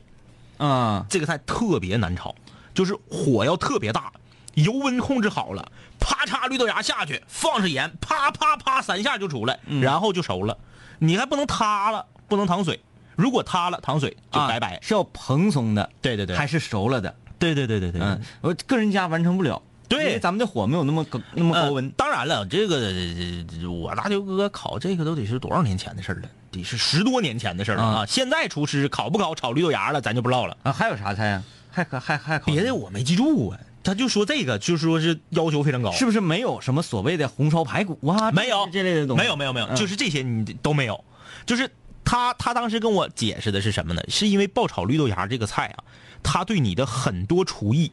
[0.58, 2.34] 啊，这个菜特别难炒，
[2.76, 4.14] 就是火要特别大，
[4.58, 10.58] 油温控制好了，啪嚓绿豆芽下去，放上盐，啪啪啪三下就出来，然后就熟了。
[10.98, 12.80] 你还不能塌了，不能淌水，
[13.16, 14.80] 如果塌了淌水就啊拜拜。
[14.82, 17.14] 是要蓬松的，对对对，还是熟了的。
[17.38, 21.92] 对对对对对，嗯，我个人家完成不了，对因为咱们的火没有那么高那么高温呃。
[21.96, 27.96] 当然了，这个呃我大舅哥烤这个都得是多少年前的事了，得是十多年前的事了啊！
[28.00, 30.58] 啊现在厨师烤不烤炒绿豆芽了，咱就不知道了。
[30.64, 31.44] 啊，还有啥菜啊？
[31.70, 38.30] 还还还还别的我没记住啊，他就说这个，就是说是要求非常高，是不是没有什么所谓的红烧排骨啊？
[38.34, 39.76] 没有这类的东西，没有没有没有，嗯。
[39.78, 41.02] 就是这些你都没有，
[41.46, 41.72] 就是
[42.04, 44.02] 他他当时跟我解释的是什么呢？
[44.10, 45.84] 是因为爆炒绿豆芽这个菜啊，
[46.22, 47.90] 他对你的很多厨艺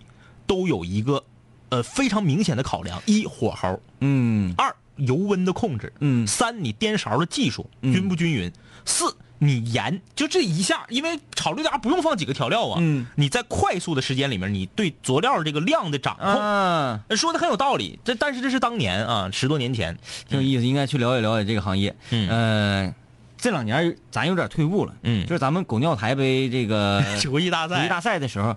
[0.48, 1.22] 都有一个
[1.68, 4.52] 呃非常明显的考量：一火候，嗯。
[4.58, 6.26] 二油温的控制，嗯。
[6.26, 7.92] 三你颠勺的技术嗯。
[7.92, 8.52] 均不均匀，
[8.84, 13.06] 四你盐就这一下，因为炒绿豆芽不用放几个调料啊，嗯。
[13.16, 16.26] 你在快速的时间里面，你对佐料这个量的掌控。
[16.26, 21.94] 啊，说的很有道理，这但是这是当年啊，十多年前，挺有意思，应该去了解了解这个行业。
[22.10, 22.28] 嗯。
[22.30, 22.94] 呃，
[23.36, 24.94] 这两年咱有点退步了。
[25.02, 25.26] 嗯。
[25.26, 28.54] 就是咱们狗尿台杯这个 厨艺大赛，厨艺大赛的时候，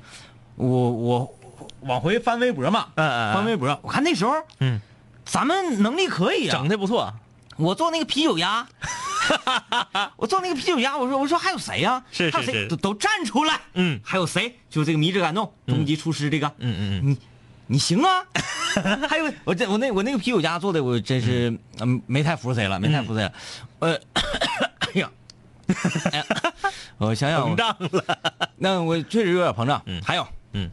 [0.56, 1.36] 我我
[1.82, 3.34] 往回翻微博嘛，嗯嗯嗯。
[3.34, 4.80] 翻微博，我看那时候嗯，
[5.26, 6.52] 咱们能力可以啊。
[6.54, 7.14] 整，的不错，
[7.58, 8.68] 我做那个啤酒鸭，
[10.16, 12.68] 我做那个啤酒鸭，我说我说还有谁呀、是是还有谁是。
[12.68, 13.60] 都都站出来。
[13.74, 14.00] 嗯。
[14.04, 14.58] 还有谁？
[14.70, 17.18] 就这个迷之感动，终极厨师这个，嗯嗯你
[17.68, 18.24] 你行啊！
[19.10, 23.34] 还有我这我那我那个啤酒鸭做的，我真是嗯没太服谁了，没太服谁了。
[23.80, 24.00] 呃，
[24.94, 25.10] 哎呀，
[26.12, 26.26] 哎呀，
[26.98, 29.82] 我想想，膨胀了，那我确实有点膨胀。
[29.86, 30.02] 嗯。
[30.02, 30.70] 还有，嗯，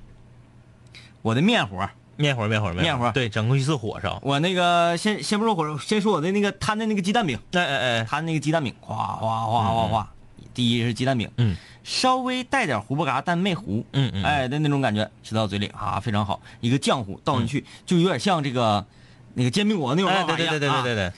[1.23, 10.09] 我的面活，面活面活面活对，整过一次火烧，我那个先先不说火烧，先说我的那个摊的那个鸡蛋饼，哎哎哎，摊那个鸡蛋饼，哗哗哗哗哗。
[10.53, 14.23] 第一是鸡蛋饼，嗯，稍微带点胡不嘎，但没糊，嗯嗯。
[14.23, 18.87] 哎的那种感觉，吃到嘴里啊非常好，一个浆糊倒进去，就有点像这个
[19.35, 21.13] 那个煎饼果子那种对对对对对对啊对，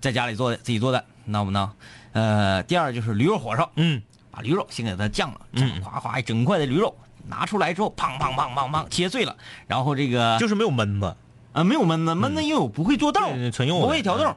[0.00, 1.72] 在家里做的，自己做的，闹不闹？
[2.12, 4.02] 呃，第二就是驴肉火烧，嗯。
[4.30, 5.68] 把驴肉先给它酱了，嗯。
[5.68, 6.94] 酱哗哗一整块的驴肉
[7.28, 11.16] 拿出来之后，砰砰砰砰砰切碎了，然后这个就是没有焖子，
[11.52, 14.36] 啊没有焖子，焖子因为我不会做豆不会调豆，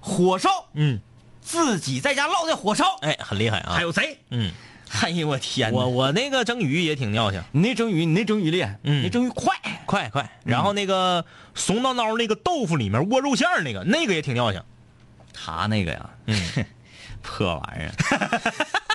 [0.00, 1.00] 火烧嗯，
[1.40, 4.18] 自己在家烙的火烧，哎，很厉害啊，还有谁？
[4.30, 4.52] 嗯，
[5.02, 5.76] 哎呀我天哪！
[5.76, 9.02] 我我那个蒸鱼也挺尿性，你那蒸鱼，你那蒸鱼厉害，嗯。
[9.02, 9.54] 那蒸鱼快，
[9.86, 10.30] 快快。
[10.44, 11.24] 然后那个
[11.54, 14.62] 怂叨叨那个豆腐里面窝肉馅儿那个，那个也挺尿性。
[15.32, 16.36] 他那个呀，嗯。
[17.22, 17.90] 破玩意儿。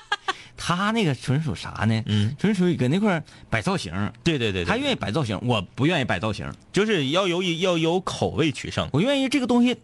[0.75, 2.03] 他那个纯属啥呢？
[2.05, 3.91] 嗯，纯属于搁那块摆造型。
[4.23, 6.51] 对对对，他愿意摆造型，我不愿意摆造型。
[6.71, 8.87] 就是要有要有口味取胜。
[8.93, 9.77] 我愿意这个东西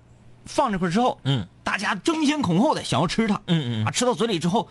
[0.45, 1.47] 放这块之后，嗯。
[1.63, 4.69] 大家争先恐后的想要吃它，嗯嗯啊，吃到嘴里之后，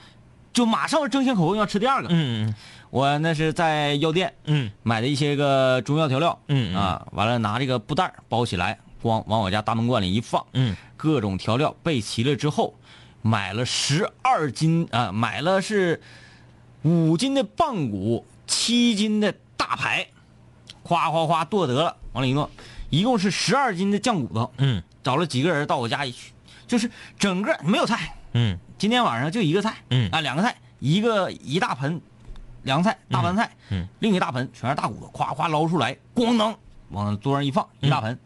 [0.53, 2.09] 就马上争先恐后要吃第二个。
[2.09, 2.55] 嗯嗯
[2.91, 4.71] 我那是在药店嗯。
[4.85, 6.77] 买的一些个中药调料，嗯嗯。
[6.77, 10.77] 啊，完了拿这个布袋包起来，光往我家大门罐里一放，嗯。
[10.97, 12.73] 各种调料备齐了之后，
[13.27, 16.03] 买了十二斤啊，买了是
[16.83, 20.07] 五斤的棒骨，七斤的大排，
[20.83, 22.51] 夸夸夸剁得了，往里一弄，
[22.91, 24.53] 一共是十二斤的酱骨头。
[24.59, 24.83] 嗯。
[25.03, 26.33] 找了几个人到我家一去，
[26.67, 28.59] 就是整个没有菜，嗯。
[28.77, 30.11] 今天晚上就一个菜，嗯。
[30.11, 31.99] 啊，两个菜，一个一大盆
[32.65, 33.89] 凉菜，大盘菜，嗯。
[34.01, 36.55] 另一大盆全是大骨头，夸夸捞出来，咣当
[36.91, 38.19] 往桌上一放，一大盆，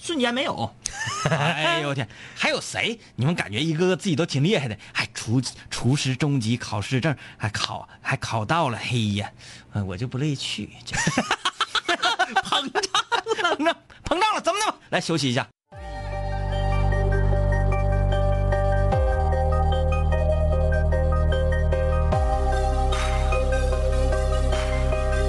[0.00, 0.74] 瞬间没有。
[1.30, 2.98] 哎呦我天，还有谁？
[3.16, 9.30] 你们感觉一个个自己都挺厉害的，还厨厨师中级考试证还考还考到了，嘿呀，
[9.72, 10.96] 呃我就不乐意去，这
[12.42, 14.78] 膨胀了， 膨胀了，怎么的吧？
[14.90, 15.46] 来休息一下。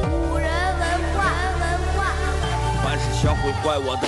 [0.03, 1.19] 古人文化，
[1.59, 1.63] 文
[1.95, 1.99] 化。
[2.83, 4.07] 凡是想毁坏我的，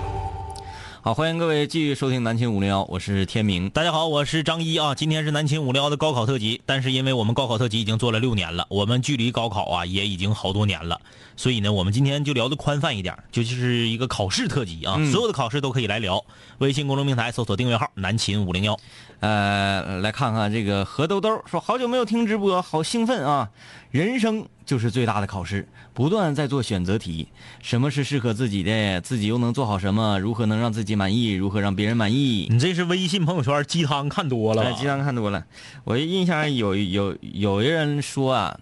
[1.03, 3.67] 好，欢迎各位继续收听南秦五零幺，我是天明。
[3.71, 4.93] 大家好，我是张一啊。
[4.93, 11.01] 今天是南秦五零幺的高考特辑，但是因为我们高考特辑已经做了六年了，我们距离高考啊也已经好多年了，
[11.35, 16.23] 所以呢，我们今天就聊的宽泛一点，就就是一个考试特辑啊，所有的考试都可以来聊。
[16.59, 18.77] 微信公众平台搜索订阅号“南秦五零幺
[19.21, 23.49] 呃，来看看这个何兜兜说，好久没有听直播，好兴奋啊！
[23.91, 27.27] 人生就是最大的考试，不断在做选择题，
[27.61, 30.17] 什么是适合自己的，自己又能做好什么？
[30.17, 31.31] 如何能让自己满意？
[31.33, 32.11] 如何让别人满”。
[32.15, 32.47] 意？
[32.49, 35.45] 你这是微信朋友圈鸡汤看多了哎，鸡汤看多了，
[35.83, 38.59] 我印象有有有一人说啊，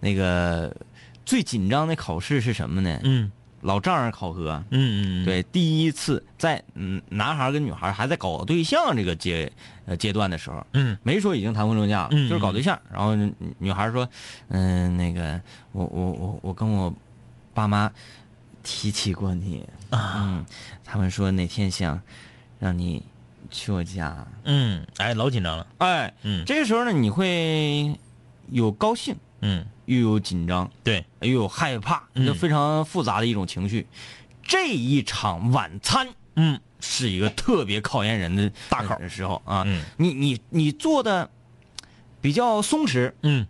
[0.00, 0.76] 那个
[1.24, 3.00] 最紧张的考试是什么呢？
[3.02, 3.32] 嗯
[3.64, 4.62] 老丈人考核。
[4.70, 9.50] 嗯嗯，对，第一次在嗯男孩跟女孩还在搞对象这个阶
[9.86, 10.96] 呃阶段的时候，嗯。
[11.02, 12.78] 没说已经谈婚论嫁了，嗯就是搞对象。
[12.92, 14.06] 然后女女孩说，
[14.48, 15.40] 嗯、那个
[15.72, 16.94] 我我我我跟我
[17.54, 17.90] 爸妈
[18.62, 20.44] 提起过你，嗯，
[20.84, 21.98] 他们说哪天想
[22.58, 23.02] 让你
[23.50, 26.44] 去我家，嗯，哎，老紧张了，哎，嗯。
[26.44, 27.98] 这个时候呢，你会
[28.50, 32.24] 有高兴，嗯，又有紧张，对，又有害怕，嗯。
[32.26, 33.86] 就非常复杂的一种情绪。
[34.42, 36.58] 这一场晚餐，嗯。
[36.80, 39.62] 是一个特别考验人的大考的时候啊。
[39.66, 39.84] 嗯。
[39.98, 41.30] 你你你做的
[42.20, 43.46] 比较松弛，嗯。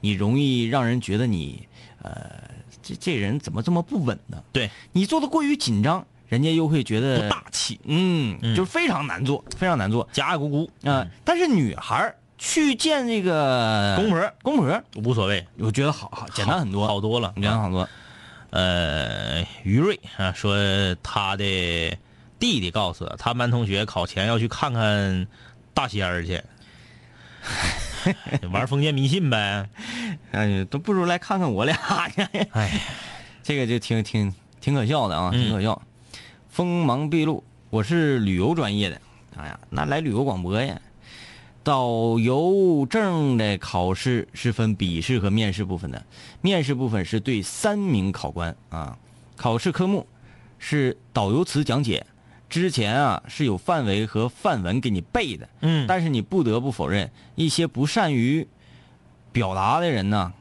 [0.00, 1.66] 你容易让人觉得你
[2.02, 2.48] 呃，
[2.82, 4.42] 这这人怎么这么不稳呢？
[4.52, 8.54] 对，你做的过于紧张，人家又会觉得不大气，嗯，嗯。
[8.54, 10.08] 就是非常难做，非常难做。
[10.12, 17.86] 夹咕咕啊、但是女孩儿去见这个公婆公婆，无所谓，我觉得好好简单很多，好多了，简单好多。
[18.48, 20.56] 呃，于瑞啊说
[21.02, 21.44] 他的
[22.38, 25.26] 弟弟告诉他，班同学考前要去看看
[25.74, 26.42] 大仙儿去，
[28.50, 29.68] 玩封建迷信呗。
[30.32, 31.76] 哎，都不如来看看我俩
[32.16, 32.26] 呢。
[32.52, 32.80] 哎，
[33.42, 35.80] 这个就挺挺挺可笑的啊，嗯挺可笑。
[36.48, 38.98] 锋芒毕露，我是旅游专业的，
[39.36, 40.80] 哎呀，那来旅游广播呀。
[41.62, 46.04] 导游证的考试是分笔试和面试部分的，
[46.40, 48.98] 面试部分是对三名考官啊，
[49.36, 50.06] 考试科目
[50.58, 52.06] 是导游词讲解。
[52.48, 58.44] 之前啊是有范围和范文给你背的，嗯但是你不得不否认，一些不善于
[59.30, 60.32] 表达的人呢，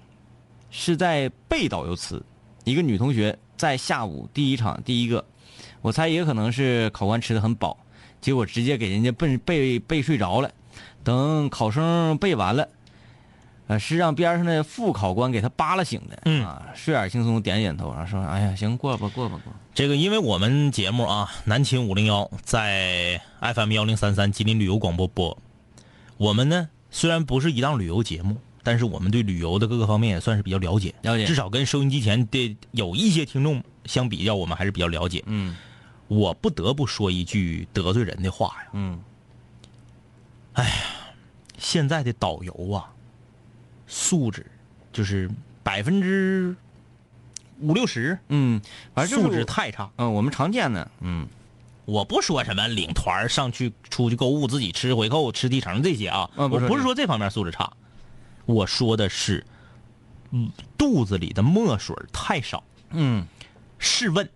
[0.71, 2.25] 是在背导游词。
[2.63, 5.23] 一个女同学在下午第一场第一个，
[5.81, 7.77] 我猜也可能是考官吃的很饱，
[8.19, 10.49] 结果直接给人家背背背睡着了。
[11.09, 12.69] 等考生背完了，
[13.65, 16.21] 呃，是让边上的副考官给他扒拉醒的。
[16.25, 19.51] 嗯啊，睡眼惺忪点点头，然后说：“哎呀，行，过吧，过吧，过。
[19.73, 25.35] 这个，因为我们节目啊，南秦五零幺在 FM 幺零三三吉林旅游广播播。
[26.17, 30.93] 我们呢，虽然不是一档旅游节目，但是我们对旅游的各个方面也算是比较了解。
[31.01, 35.23] 了解至少跟收音机前的有一些听众相比较，我们还是比较了解。
[35.25, 35.55] 嗯
[36.07, 38.99] 我不得不说一句得罪人的话呀，嗯，
[41.59, 42.91] 现在的导游啊，
[43.85, 44.45] 素质
[44.91, 45.29] 就是
[45.61, 46.55] 百分之
[47.59, 48.59] 五六十，嗯，
[48.95, 49.91] 反正就是素质太差。
[49.97, 51.27] 嗯，我们常见的，嗯
[51.85, 57.73] 我不说什么领团上去出去购物自己吃回扣吃提成这些啊，嗯不我不是说这方面素质差，
[58.45, 59.45] 我说的是，
[60.31, 62.63] 嗯，肚子里的墨水太少。
[62.91, 63.27] 嗯
[63.79, 64.29] 试问，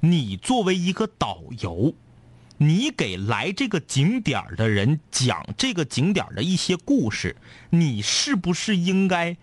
[0.00, 1.92] 你作为一个导游，
[2.58, 7.36] 你给来这个景点儿的人讲这个景点儿的一些故事，
[7.70, 9.36] 你是不是应该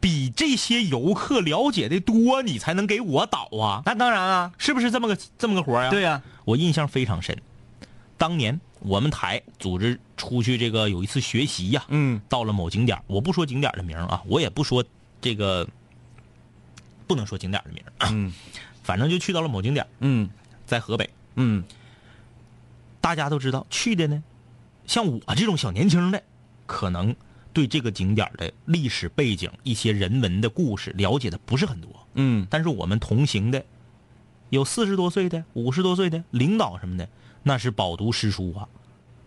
[0.00, 3.82] 比这些游客了解的多，你才能给我导啊？
[3.86, 5.90] 那当然啊，是不是这么个这么个活儿呀？
[5.90, 7.36] 对呀、我印象非常深。
[8.18, 14.84] 当年我们台组织出去这个有一次学习呀、嗯到了某景点儿，我不说景点儿的名啊，我也不说
[15.20, 15.68] 这个，
[17.06, 18.32] 不能说景点儿的名，嗯
[18.82, 20.28] 反正就去到了某景点儿，嗯
[20.66, 21.08] 在河北。
[21.34, 21.62] 嗯
[23.06, 24.20] 大家都知道，去的呢，
[24.84, 26.20] 像我这种小年轻的，
[26.66, 27.14] 可能
[27.52, 31.88] 对这个景点的历史背景、一些人文的故事了解的不是很多。
[32.14, 33.64] 嗯但是我们同行的，
[34.50, 37.08] 有四十多岁的、五十多岁的领导什么的，
[37.44, 38.66] 那是饱读诗书啊，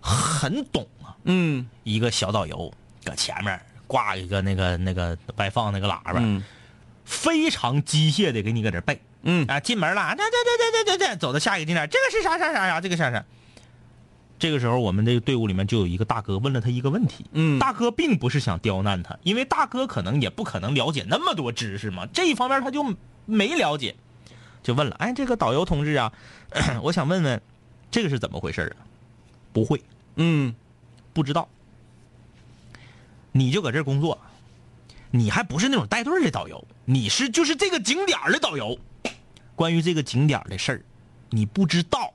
[0.01, 1.15] 很懂啊。
[1.23, 2.69] 嗯一个小导游
[3.05, 6.43] 搁前面挂一个那个那个外放那个喇叭，嗯
[7.05, 9.01] 非常机械的给你搁这背。
[9.21, 13.23] 嗯啊，进门了，对对对对对对，走到下一个景点，这个是啥啥啥啥，这个啥啥。
[14.39, 17.25] 这个时候，我们这个队伍里面就有一个大哥问了他一个问题。
[17.33, 23.95] 嗯大哥并不是想刁难他，因为大哥可能也不可能了解那么多知识嘛，这一方面他就没了解，
[24.63, 26.13] 就问了：“哎，这个导游同志啊，
[26.81, 27.41] 我想问问，
[27.91, 28.87] 这个是怎么回事啊？”
[29.51, 29.81] 不会，
[30.15, 30.55] 嗯
[31.11, 31.49] 不知道。
[33.31, 34.17] 你就搁这儿工作，
[35.11, 38.79] 你还不是那种带队的导游，你是就是这个景点儿的导游。
[39.55, 40.81] 关于这个景点儿的事儿，
[41.29, 42.13] 你不知道，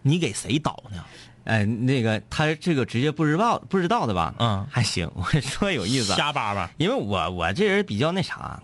[0.00, 1.04] 你给谁导呢？
[1.44, 4.34] 哎，那个他这个直接不知道不知道的吧？
[4.38, 6.70] 嗯还行， 我说有意思啊，瞎叭叭。
[6.78, 8.62] 因为我我这人比较那啥，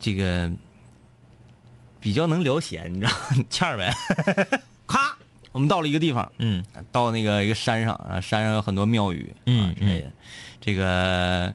[0.00, 0.50] 这个
[2.00, 3.44] 比较能聊闲，你知道吗？
[3.50, 3.92] 欠儿呗。
[4.86, 5.16] 咔，
[5.52, 10.10] 我们到了一个地方，嗯到那个一个山上啊，山上有很多庙宇，嗯啊之类的。
[10.60, 11.52] 这个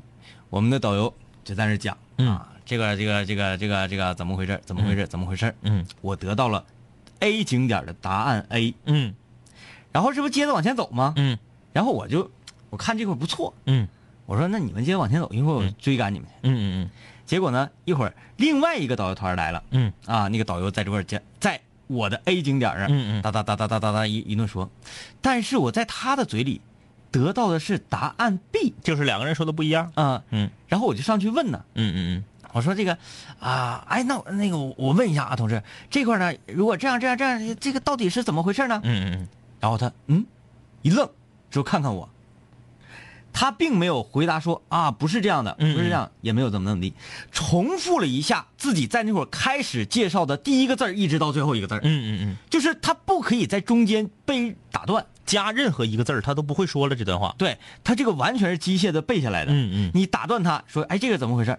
[0.50, 1.14] 我们的导游
[1.44, 4.60] 就在那讲嗯啊，这个这个这个这个这个怎么回事？
[4.66, 5.08] 怎么回事？
[5.08, 5.54] 怎么回事？
[5.64, 6.64] 嗯我得到了
[7.20, 9.14] A 景点的答案 A，嗯
[9.94, 11.14] 然后这不接着往前走吗？
[11.16, 11.38] 嗯。
[11.72, 12.30] 然后我就
[12.70, 13.88] 我看这块不错，嗯。
[14.26, 16.34] 我说那你们接着往前走，一会儿我追赶你们去。
[16.44, 16.90] 嗯嗯
[17.26, 19.94] 结果呢，一会儿另外一个导游团来了，嗯。
[20.06, 23.22] 啊，那个导游在这块儿，在我的 A 景点上，嗯嗯。
[23.22, 24.70] 哒哒哒哒哒哒哒一一顿说，
[25.22, 26.60] 但是我在他的嘴里
[27.12, 29.92] 得到的是答案 B 就是两个人说的不一样。
[29.96, 30.50] 啊，嗯。
[30.68, 32.24] 然后我就上去问呢，嗯嗯嗯。
[32.54, 32.98] 我说这个
[33.40, 38.80] 啊，哎，那我那个我我问一下啊，同志，这块呢，如果这样这样这样，这个到底是怎么回事呢？
[38.84, 39.28] 嗯嗯嗯
[39.64, 40.26] 然后他嗯
[40.82, 41.10] 一愣，
[41.50, 42.10] 之后看看我，
[43.32, 46.94] 他并没有回答说啊不是这样的，不嗯是这样，也没有怎么怎么地，
[47.32, 51.80] 重复了一下自己在那会儿开始介绍的第一个字儿一直到最后一个字儿。
[51.82, 57.34] 嗯嗯嗯，就是他不可以在中间被打断，加任何一个字儿他都不会说了这段话。
[57.38, 59.54] 对他这个完全是机械的背下来的。
[59.54, 59.92] 嗯嗯。
[59.94, 61.58] 你打断他说，哎，这个怎么回事？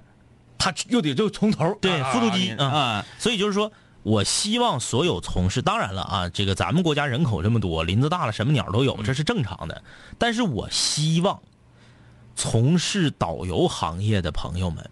[0.59, 1.75] 他又得就从头。
[1.81, 3.73] 对啊复读机啊啊，所以就是说，
[4.05, 9.83] 我希望所有从事，当然了啊，这个咱们国家人口这么多，林子大了什么鸟都有，这是正常的。
[10.19, 11.41] 但是我希望
[12.37, 14.91] 从事导游行业的朋友们，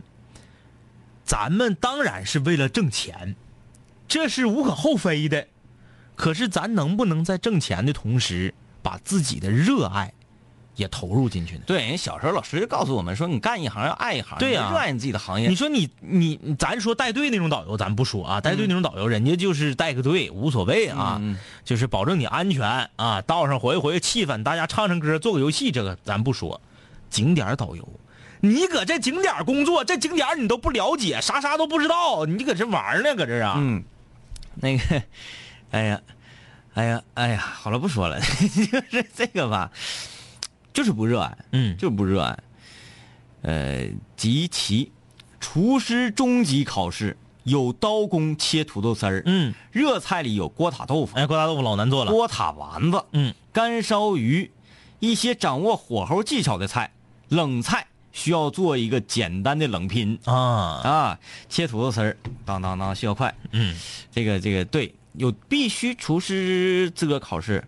[1.25, 3.37] 咱们当然是为了挣钱，
[4.08, 5.46] 这是无可厚非的。
[6.17, 10.15] 可是咱能不能在挣钱的同时，把自己的热爱
[10.77, 11.62] 也投入进去呢。
[11.66, 15.48] 对，人小时候老师就告诉我们说，你干一行要爱一行，对呀你热爱你自己的行业。
[15.48, 26.60] 你说你你你咱说带队那种导游，咱不说啊，带队那种导游，人家就是带个队无所谓啊，嗯就是保证你安全啊，道上活跃活跃气氛，大家唱唱歌，做个游戏，这个咱不说。
[27.10, 27.87] 景点导游，
[28.40, 33.56] 你搁这景点工作，这景点你都不了解，啥啥都不知道，你搁这玩呢，搁这啊？
[33.58, 33.85] 嗯，
[34.54, 35.02] 那个，
[35.73, 36.00] 哎呀，
[36.73, 39.70] 哎呀，哎呀，好了，不说了， 就是这个吧，
[40.73, 41.77] 就是不热爱，嗯。
[41.77, 42.38] 就是不热爱。
[43.42, 44.92] 呃，及其
[45.40, 52.12] 厨师中级考试有刀工切土豆丝儿，嗯，热菜里有锅塔豆腐、哎，锅塔豆腐老难做了。
[52.12, 54.50] 锅塔丸子，嗯，干烧鱼，
[55.00, 56.92] 一些掌握火候技巧的菜，
[57.31, 60.16] 冷菜需要做一个简单的冷拼。
[60.25, 63.77] 啊，啊，切土豆丝儿，当当当需要快，嗯。
[64.12, 67.64] 这个这个对，有必须厨师资格考试，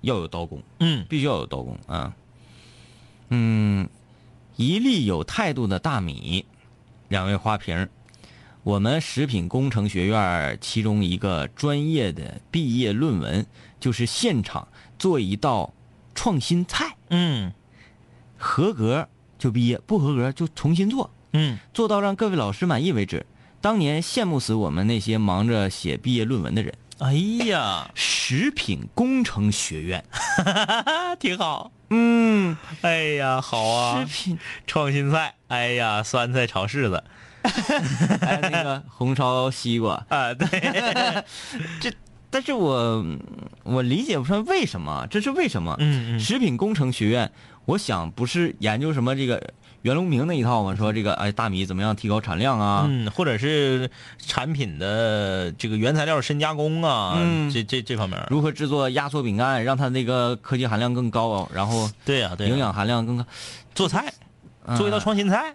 [0.00, 1.04] 要有刀工，嗯。
[1.10, 2.04] 必须要有刀工啊。
[2.06, 2.12] 嗯，
[4.56, 6.44] 一粒有态度的大米，
[7.08, 7.88] 两位花瓶儿
[8.62, 13.44] 我们食品工程学院其中一个专业的毕业论文
[13.78, 14.68] 就是现场
[14.98, 15.74] 做一道
[16.14, 17.52] 创新菜，嗯
[18.38, 19.08] 合格
[19.38, 21.10] 就毕业，不合格就重新做。
[21.32, 23.26] 嗯，做到让各位老师满意为止。
[23.60, 26.74] 当年羡慕死我们那些忙着写毕业论文的人。
[26.98, 27.12] 哎
[27.46, 30.04] 呀，食品工程学院，
[31.18, 31.70] 挺好。
[31.90, 35.34] 嗯，哎呀，好啊食，品，创新菜。
[35.48, 37.02] 哎呀，酸菜炒柿子。
[38.22, 40.46] 还 有那个 红烧西瓜，啊，对，
[41.78, 41.92] 这，
[42.30, 43.04] 但是我
[43.64, 45.76] 我理解不出来为什么，这是为什么？
[45.78, 47.30] 嗯嗯食品工程学院，
[47.66, 49.52] 我想不是研究什么这个
[49.84, 50.74] 袁隆平那一套嘛？
[50.74, 52.86] 说这个哎大米怎么样提高产量啊？
[52.88, 58.18] 嗯，或者是产品的这个原材料深加工啊，嗯这这这方面。
[58.30, 63.26] 如何制作压缩饼干，让它那个科技含量更高，然后对呀、对呀、营养含量更高？
[63.74, 64.10] 做菜，
[64.64, 65.54] 嗯做一道创新菜，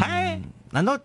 [0.00, 0.40] 还
[0.72, 0.98] 难道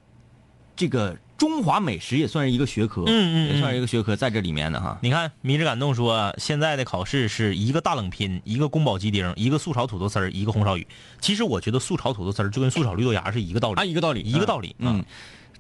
[0.76, 3.04] 这个中华美食也算是一个学科？
[3.06, 4.98] 嗯嗯嗯也算是一个学科在这里面的哈。
[5.02, 10.86] 你看，迷之感动说，现在的考试是一个大冷拼，一个宫保鸡丁，一个素炒土豆丝儿，一个红烧鱼。
[11.22, 15.06] 其实我觉得素炒土豆丝儿就跟素炒绿豆芽是一个道理啊，一个道理，一个道理嗯啊，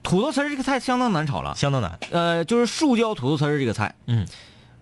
[0.01, 1.97] 土豆丝儿这个菜相当难炒了，相当难。
[2.11, 4.25] 呃，就是树椒土豆丝儿这个菜，嗯，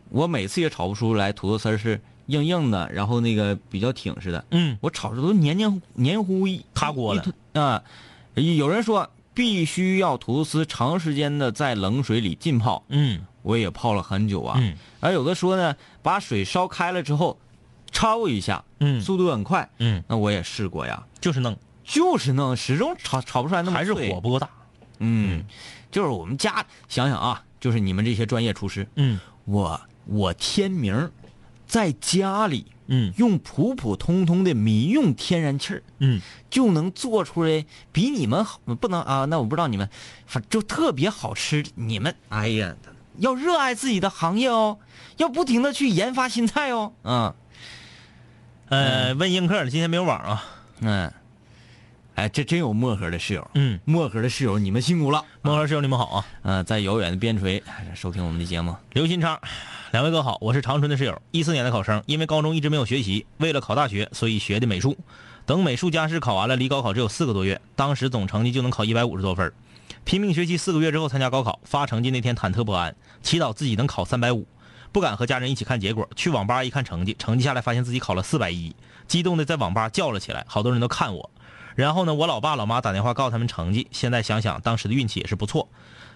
[0.09, 7.83] 我每次也炒不出来土豆丝儿是硬硬的，然后那个比较挺似的，嗯，我炒着都黏黏黏糊糊塌锅了啊。
[8.35, 13.21] 有人说必须要吐司长时间的在冷水里浸泡，嗯。
[13.43, 14.57] 我也泡了很久啊。
[14.59, 14.75] 嗯。
[15.01, 17.37] 而有的说呢，把水烧开了之后，
[17.91, 18.99] 焯一下，嗯。
[19.01, 19.69] 速度很快。
[19.77, 24.49] 嗯，那我也试过呀，就是弄，就是弄，始终炒炒不出来那么还是火不够大。
[24.99, 25.43] 嗯，
[25.91, 29.19] 就是我们家想想啊，就是你们这些专业厨师，嗯。
[29.43, 31.11] 我我天明
[31.67, 39.25] 在家里嗯用普普通通的民用天然气儿，嗯，就能做出来比你们好，不能啊？
[39.25, 39.89] 那我不知道你们，
[40.25, 41.63] 反就特别好吃。
[41.75, 42.75] 你们哎呀，
[43.17, 44.77] 要热爱自己的行业哦，
[45.17, 46.93] 要不停的去研发新菜哦。
[47.03, 47.33] 嗯
[48.67, 50.43] 呃，问映客，今天没有网啊？
[50.81, 51.13] 嗯，
[52.15, 55.23] 哎，这真有漠河的室友，嗯，漠河的室友，你们辛苦了。
[55.41, 56.25] 漠河室友，你们好啊。
[56.43, 58.73] 嗯、在遥远的边陲哎收听我们的节目。
[58.93, 59.37] 刘新昌，
[59.91, 64.97] 两位哥好，我是长春的室友，一四年的考生，因为高中一直没有学习，为了考大学，所以学的美术。
[65.45, 69.51] 等美术加试考完了，离高考只有四个多月，当时总成绩就能考一百五十多分
[70.05, 74.47] 拼命学习四个月之后参加高考，发成绩那天忐忑不安，祈祷自己能考三百五，
[74.93, 78.73] 不敢和家人一起看结果，去网吧一看成绩，成绩下来发现自己考了四百一，
[79.05, 81.29] 激动的在网吧叫了起来，好多人都看我。
[81.75, 85.67] 然后呢，我老爸老妈打电话告诉他们成绩，现在想想当时的运气也是不错。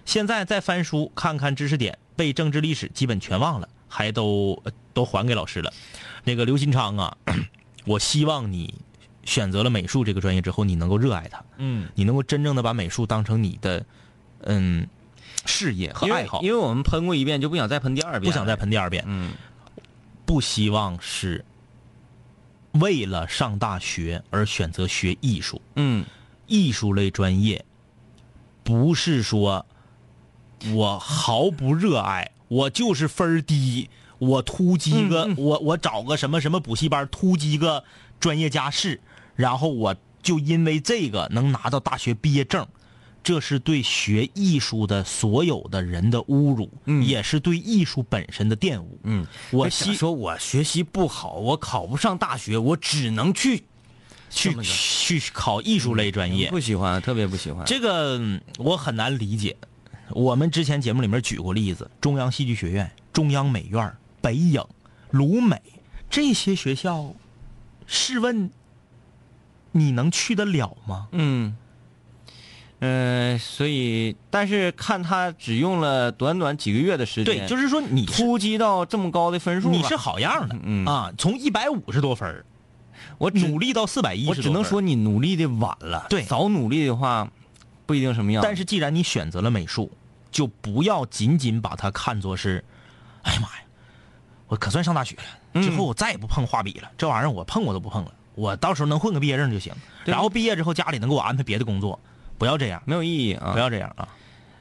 [0.06, 5.72] 现在再翻书看看知识点，背政治历史基本全忘了，还都呃都还给老师了。
[6.24, 7.18] 那个刘新昌啊，
[7.86, 8.74] 我希望你
[9.26, 13.86] 选择了美术这个专业之后，你能够热爱它，嗯，你能够真正的把美术当成你的
[14.44, 14.88] 嗯
[15.46, 18.56] 事业和爱好，为因为我们喷过一遍，就不想再喷第二遍，不想再。
[18.56, 19.04] 喷第二遍。
[19.06, 19.34] 嗯
[20.26, 21.44] 不希望是
[22.74, 25.62] 为了上大学而选择学艺术。
[25.76, 26.06] 嗯
[26.48, 27.64] 艺术类专业，
[28.64, 29.66] 不是说
[30.74, 37.84] 我毫不热爱，我就是分儿低，我突击个、嗯嗯我我找个什么什么补习班突击个
[38.20, 39.00] 专业加试，
[39.36, 42.68] 然后我就因为这个能拿到大学毕业证，
[43.22, 49.00] 这是对学艺术的所有的人的侮辱，嗯也是对艺术本身的玷污。
[49.04, 53.64] 嗯，我希希说我学习不好，我考不上大学，我只能去
[54.30, 57.66] 去去考艺术类专业，不喜欢，特别不喜欢。
[57.66, 59.58] 这个嗯我很难理解。
[60.12, 64.64] 我们之前节目里面举过例子，中央戏剧学院、中央美院、北影、
[65.12, 65.62] 鲁美
[66.10, 67.14] 这些学校，
[67.86, 68.50] 试问，
[69.72, 71.10] 你能去得了吗？
[71.12, 71.56] 嗯，
[72.80, 82.46] 呃，所以，但是看他只用了短短几个月的时间，对，就是说你突击到这么高的分数，你是好样的，嗯啊，从一百五十多分儿
[83.18, 87.30] 我努力到四百一，我只能说，你努力的晚了，对早努力的话，
[87.86, 88.42] 不一定什么样。
[88.42, 89.92] 但是既然你选择了美术，
[90.32, 92.64] 就不要仅仅把它看作是，
[93.24, 93.64] 哎呀妈呀，
[94.48, 99.74] 我可算上大学了，之后我再也不碰画笔了，这玩意儿我碰我都不碰了，我到时候能混个毕业证就行。
[100.06, 102.00] 然后毕业之后家里能给我安排别的工作，
[102.40, 104.08] 不要这样，没有意义啊，不要这样啊。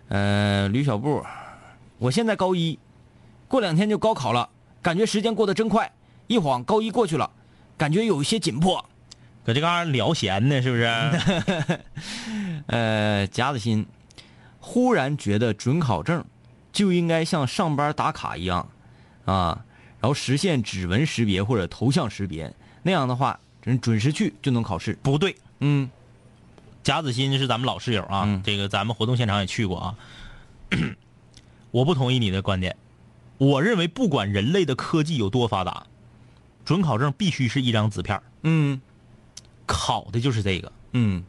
[0.08, 1.24] 呃，吕小布，
[1.98, 2.76] 我现在高一，
[3.46, 4.48] 过两天就高考了，
[4.82, 5.90] 感觉时间过得真快，
[6.26, 7.30] 一晃高一过去了，
[7.76, 8.84] 感觉有一些紧迫。
[9.44, 11.80] 搁这嘎聊闲呢，是不是？
[12.66, 13.86] 呃，夹子心，
[14.58, 16.24] 忽然觉得准考证
[16.72, 18.68] 就应该像上班打卡一样，
[19.24, 19.64] 啊，
[20.00, 22.52] 然后实现指纹识别或者头像识别，
[22.82, 24.98] 那样的话，人准时去就能考试。
[25.02, 25.88] 不对，嗯
[26.88, 28.42] 贾子欣是咱们老室友啊，嗯。
[28.42, 29.94] 这个咱们活动现场也去过啊。
[31.70, 32.78] 我不同意你的观点，
[33.36, 35.84] 我认为不管人类的科技有多发达，
[36.64, 38.22] 准考证必须是一张纸片儿。
[38.44, 38.80] 嗯。
[39.66, 40.72] 考的就是这个。
[40.92, 41.22] 嗯，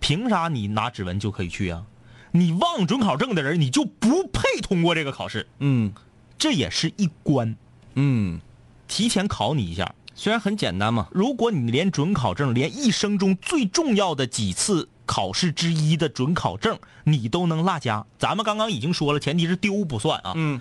[0.00, 1.86] 凭啥你拿指纹就可以去啊？
[2.32, 5.92] 你忘准考证的人，你就不配通过这个考试，嗯。
[6.36, 7.54] 这也是一关，
[7.94, 8.40] 嗯，
[8.88, 9.94] 提前考你一下。
[10.16, 20.32] 虽然很简单嘛，如果你连准考证，连一生中最重要的几次考试之一的准考证，你都能落家，咱们刚刚已经说了，前提是丢不算啊。
[20.34, 20.60] 嗯，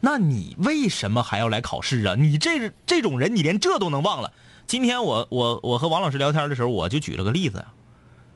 [0.00, 2.14] 那你为什么还要来考试啊？
[2.14, 4.30] 你这这种人，你连这都能忘了。
[4.66, 7.72] 今天我我我和王老师聊天的时候，我就举了个例子啊。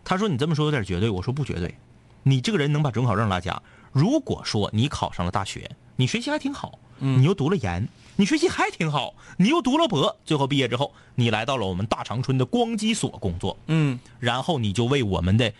[0.04, 1.74] 他说你这么说有点绝对，我说不绝对。
[2.22, 3.62] 你这个人能把准考证落家，
[3.92, 7.86] 如果说你考上了大学，你学习还挺好，你又读了研，
[8.20, 15.52] 你学习还挺好，你又读了博，最后毕业之后，你来到了我们大长春的光机所工作，嗯然后你就为我们的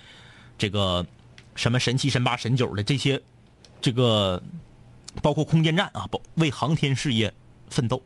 [0.59, 1.07] 这个
[1.55, 3.23] 什么神七、神八、神九的这些
[3.81, 4.43] 这个
[5.23, 7.33] 包括空间站啊，包为航天事业
[7.71, 8.03] 奋斗。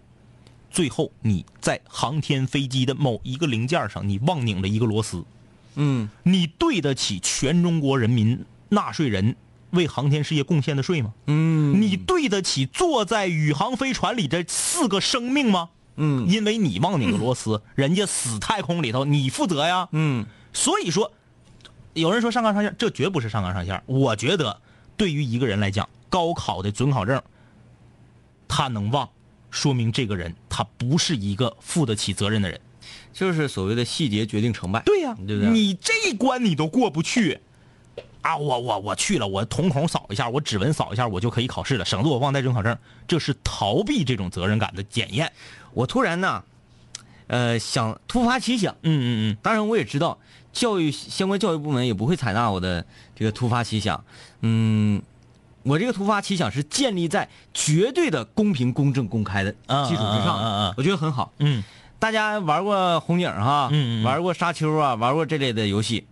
[0.70, 5.24] 最后你在航天飞机的某一个零件上，你忘拧了一个螺丝，
[5.76, 9.34] 嗯你对得起全中国人民纳税人
[9.72, 11.12] 为航天事业贡献的税吗？
[11.26, 15.70] 嗯你对得起坐在宇航飞船里这四个生命吗？
[15.96, 19.88] 嗯因为你忘拧个螺丝，人家死太空里头，你负责呀。
[19.92, 21.12] 嗯所以说，
[21.94, 23.82] 有人说上纲上线，这绝不是上纲上线。
[23.86, 24.60] 我觉得，
[24.96, 27.22] 对于一个人来讲，高考的准考证，
[28.48, 29.08] 他能忘，
[29.50, 32.60] 说明这个人他不是一个负得起责任的人。
[33.12, 34.82] 就是所谓的细节决定成败。
[34.84, 35.50] 对呀、对不对？
[35.50, 37.40] 你这一关你都过不去，
[38.22, 42.76] 啊，我我我去了，我瞳孔扫一下，我指纹扫一下，我就可以考试了，省得我忘带准考证。
[43.06, 45.30] 这是逃避这种责任感的检验。
[45.74, 46.42] 我突然呢，
[47.26, 50.18] 呃，想突发奇想，嗯嗯嗯当然我也知道
[50.52, 54.04] 教育相关教育部门也不会采纳我的这个突发奇想。
[54.40, 55.02] 嗯，
[55.64, 61.32] 我这个突发奇想是建立在绝对的公平、公正、公开的嗯基础之上我觉得很好。
[61.38, 61.62] 嗯
[61.98, 63.70] 大家玩过红警哈，
[64.04, 66.04] 玩过沙丘啊，玩过这类的游戏。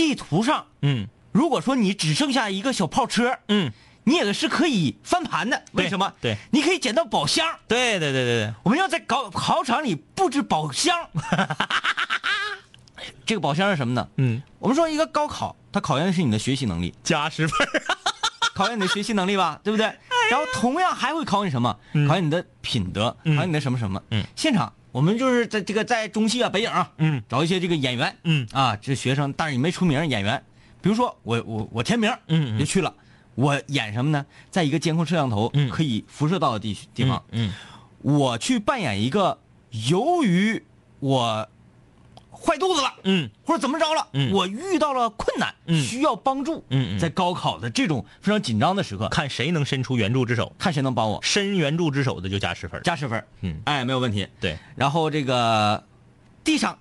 [0.00, 3.70] 地图上，嗯如果说你只剩下一个小炮车，嗯，
[4.04, 5.62] 你也是可以翻盘的。
[5.72, 6.10] 为什么？
[6.22, 7.46] 对你可以捡到宝箱。
[7.68, 10.96] 对对对对对，我们要在考考场里布置宝箱。
[13.26, 14.08] 这个宝箱是什么呢？
[14.16, 17.82] 嗯，我们说一个高考，它考验的是你的学习能力，加十分儿。
[18.56, 19.84] 考验你的学习能力吧，对不对？
[20.30, 21.78] 然后同样还会考你什么？
[22.08, 24.02] 考验你的品德，嗯考验你的什么什么？
[24.10, 27.22] 嗯，现场我们就是在这个在中戏啊、北影啊，嗯。
[27.28, 28.46] 找一些这个演员，嗯。
[28.52, 30.42] 啊，这学生，但是你没出名演员，
[30.80, 32.58] 比如说我我我填名，嗯嗯。
[32.58, 32.94] 就去了，
[33.34, 34.24] 我演什么呢？
[34.50, 35.70] 在一个监控摄像头嗯。
[35.70, 37.52] 可以辐射到的地地方，嗯。
[38.02, 39.38] 我去扮演一个
[39.88, 40.62] 由于
[40.98, 41.48] 我
[42.44, 43.30] 坏肚子了，嗯。
[43.44, 44.32] 或者怎么着了，嗯。
[44.32, 45.82] 我遇到了困难，嗯。
[45.82, 46.98] 需要帮助，嗯嗯。
[46.98, 52.82] 在高考的这种非常紧张的时刻，看谁能伸出援助之手，看谁能帮我，伸援助之手的就加十分儿。
[52.82, 53.60] 加十分，嗯。
[53.64, 54.26] 哎，没有问题。
[54.40, 55.84] 对，然后这个
[56.42, 56.78] 地上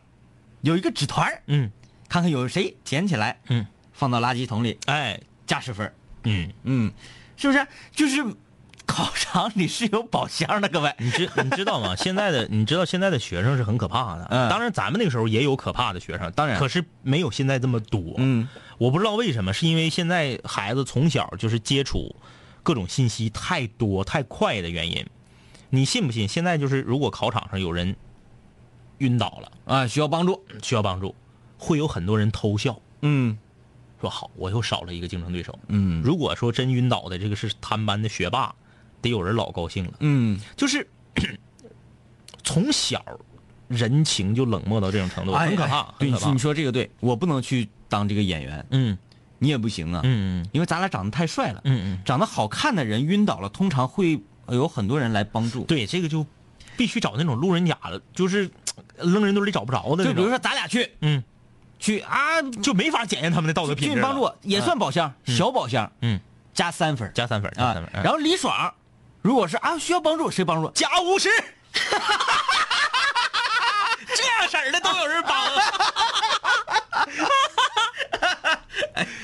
[0.62, 1.72] 有一个纸团儿嗯。
[2.08, 5.20] 看看有谁捡起来，嗯，放到垃圾桶里，哎。
[5.50, 5.92] 加十分，
[6.26, 6.94] 嗯，嗯，
[7.36, 7.66] 是不是？
[7.92, 8.24] 就是
[8.90, 10.92] 考场里是有宝箱的，各位。
[10.98, 11.96] 你知你知道吗？
[12.02, 14.28] 现在的你知道现在的学生是很可怕的。
[14.32, 18.16] 嗯当然咱们那个时候也有可怕的学生，当然可是没有现在这么多。
[18.18, 22.16] 嗯，我不知道为什么，是因为现在孩子从小就是接触
[22.64, 25.06] 各种信息太多太快的原因。
[25.70, 26.28] 你信不信？
[26.28, 27.96] 现在就是如果考场上有人
[28.98, 30.44] 晕倒了，啊，需要帮助。
[30.64, 31.14] 需要帮助，
[31.60, 33.38] 会有很多人偷笑，嗯
[34.02, 35.58] 说好，我又少了一个竞争对手。
[35.68, 38.56] 嗯如果说真晕倒的这个是他们班的学霸，
[39.02, 39.94] 得有人老高兴了。
[40.00, 40.88] 嗯就是
[42.44, 43.04] 从小
[43.68, 48.98] 人情就冷漠到这种程度，很可怕，对，你说这个对，我不能去当这个演员，嗯
[49.38, 54.20] 你也不行啊，嗯嗯因为咱俩长得太帅了，嗯嗯，长得好看的人晕倒了，通常会
[54.50, 56.26] 有很多人来帮助。，对，这个就
[56.76, 58.50] 必须找那种路人甲了，就是
[58.98, 60.04] 呃扔人堆里找不着的。
[60.04, 61.24] 就比如说咱俩去嗯，
[61.78, 63.96] 去啊，就没法检验他们的道德品质。
[63.96, 66.20] 去帮助我也算宝箱，小宝箱，嗯，
[66.54, 67.92] 加三分加三分，加啊三分。。
[67.94, 68.74] 嗯然后李爽，
[69.22, 70.70] 如果是啊需要帮助，谁帮助？
[70.72, 71.30] 加五十，
[74.16, 75.38] 这样式儿的都有人帮。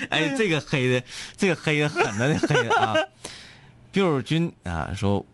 [0.10, 1.04] 哎，这个黑的，
[1.36, 2.94] 这个黑的狠的那黑的啊
[3.94, 5.26] ！biu 友军啊说，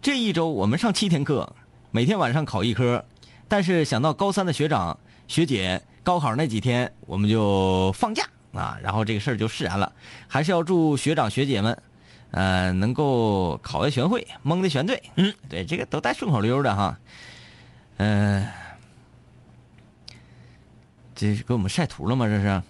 [0.00, 1.54] 这一周我们上七天课，
[1.90, 3.04] 每天晚上考一科，
[3.48, 8.24] 但是想到高三的学长学姐高考那几天，我们就放假
[8.54, 9.92] 啊，然后这个事儿就释然了。
[10.28, 11.76] 还是要祝学长学姐们，
[12.30, 15.02] 呃，能够考的全会，蒙的全对。
[15.16, 16.98] 嗯，对，这个都带顺口溜的哈。
[17.98, 18.46] 嗯、
[21.14, 22.26] 这是给我们晒图了吗？
[22.26, 22.62] 这是。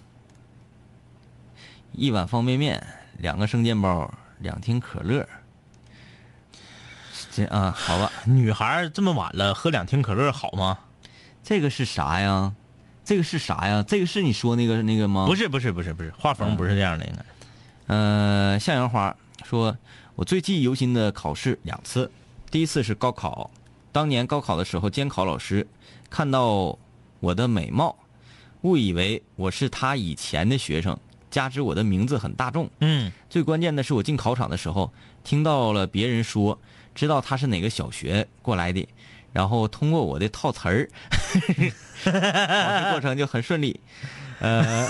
[1.91, 2.85] 一碗方便面，
[3.17, 5.27] 两个生煎包，两听可乐。
[7.31, 10.77] 这啊，好吧，女孩这么晚了喝两听可乐好吗？
[11.43, 12.53] 这个是啥呀？
[13.03, 13.83] 这个是啥呀？
[13.87, 15.25] 这个是你说那个那个吗？
[15.25, 17.25] 不是不是不是不是，画风不是这样的，应该。
[17.87, 19.15] 呃，向阳花
[19.47, 19.77] 说，
[20.15, 22.11] 我最记忆犹新的考试两次，
[22.51, 23.49] 第一次是高考，
[23.93, 25.65] 当年高考的时候，监考老师
[26.09, 26.77] 看到
[27.21, 27.95] 我的美貌，
[28.63, 30.99] 误以为我是他以前的学生，
[31.31, 33.09] 加之我的名字很大众，嗯。
[33.29, 34.91] 最关键的是，我进考场的时候
[35.23, 36.59] 听到了别人说，
[36.93, 38.85] 知道他是哪个小学过来的，
[39.31, 40.89] 然后通过我的套词儿，
[42.03, 43.79] 考试过程就很顺利，
[44.39, 44.87] 呃，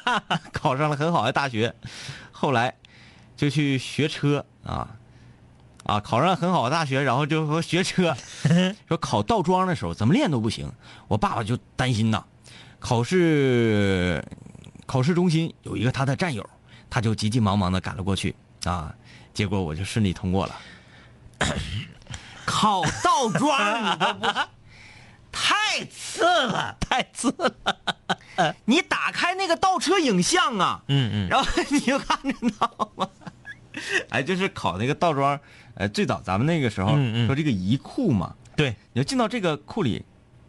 [0.50, 1.74] 考上了很好的大学。
[2.30, 2.74] 后来
[3.38, 4.88] 就去学车啊
[5.84, 8.14] 啊，考上很好的大学，然后就说学车，
[8.86, 10.70] 说考倒桩的时候怎么练都不行，
[11.06, 12.22] 我爸爸就担心呐。
[12.80, 14.22] 考试
[14.86, 16.44] 考试中心有一个他的战友，
[16.90, 18.34] 他就急急忙忙的赶了过去
[18.64, 18.94] 啊，
[19.32, 20.54] 结果我就顺利通过了。
[22.44, 24.26] 考倒桩你都不，
[25.32, 28.54] 太次了，太次了！
[28.64, 33.08] 你打开那个倒车影像啊，嗯嗯，然后你就看着到吗？
[34.10, 35.38] 哎，就是考那个倒桩，
[35.74, 40.04] 呃，最早咱们那个时候说这个移库嘛，对，你要进到这个库里，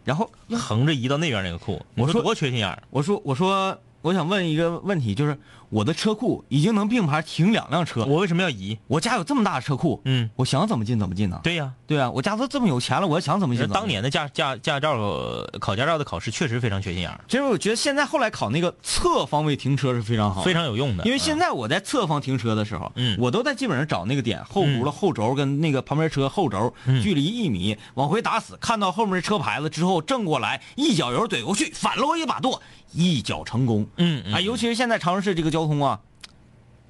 [0.06, 2.82] 然后横着移到那边那个库，我说多缺心眼儿。
[2.90, 5.38] 我说我说我想问一个问题，就是
[5.70, 8.78] 我的车库已经能并排停两辆车，我为什么要移？
[8.88, 11.40] 我家有这么大的车库，嗯，我想怎么进怎么进呢？
[11.44, 13.80] 对呀、对呀，我家都这么有钱了，我想怎么进怎么进。
[13.82, 21.04] 当年的驾驾驾照呃考驾照的考试确实非常缺心眼儿，其实我觉得现在后来考那个侧方位停车是非常好的，非常有用的。
[21.04, 32.62] 因为现在在我在侧方停车的时候，嗯我都在基本上找那个点，后轱辘后轴跟那个旁边车后轴嗯距离一米，往回打死，看到后面车牌子之后正过来，一脚油怼过去，反了我一把舵，
[32.92, 33.88] 一脚成功。
[33.98, 34.34] 嗯嗯。
[34.34, 36.00] 啊，尤其是现在长春市这个交通啊，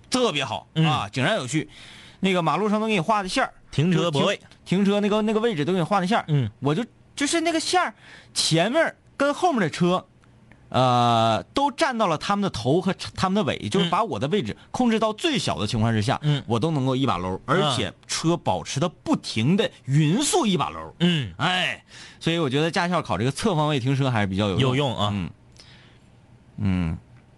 [0.09, 0.85] 特别好嗯。
[0.85, 1.69] 啊，井然有序，
[2.19, 6.83] 那个马路上都给你画的线儿停车泊位，停车那个那个位置都给你画的线儿嗯，我就
[7.15, 7.93] 就是那个线儿，
[8.33, 10.05] 前面跟后面的车，
[10.69, 16.43] 呃，都占到了他们的头和他们的尾，就是把我的位置控制到最小的情况之下，嗯。
[16.47, 21.83] 我都能够一把搂，而且车保持的不停的匀速一把搂，嗯，哎，
[22.19, 24.61] 所以我觉得驾校考这个侧方位停车还是比较有用。
[24.61, 25.09] 有用啊。
[25.13, 25.29] 嗯
[26.59, 26.97] 嗯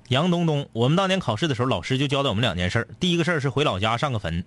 [0.09, 2.87] 杨东东，我们当年考试的时候，老师就交代我们两件事儿。
[2.99, 4.43] 第一个事儿是回老家上个坟，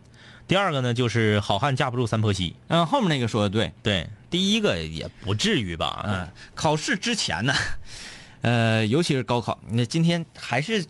[0.46, 2.54] 第二个呢就是好汉架不住三坡西。
[2.68, 6.04] 嗯，后面那个说的对，对，第一个也不至于吧？
[6.06, 7.54] 嗯，考试之前呢，
[8.42, 10.84] 呃，尤其是高考，那今天还是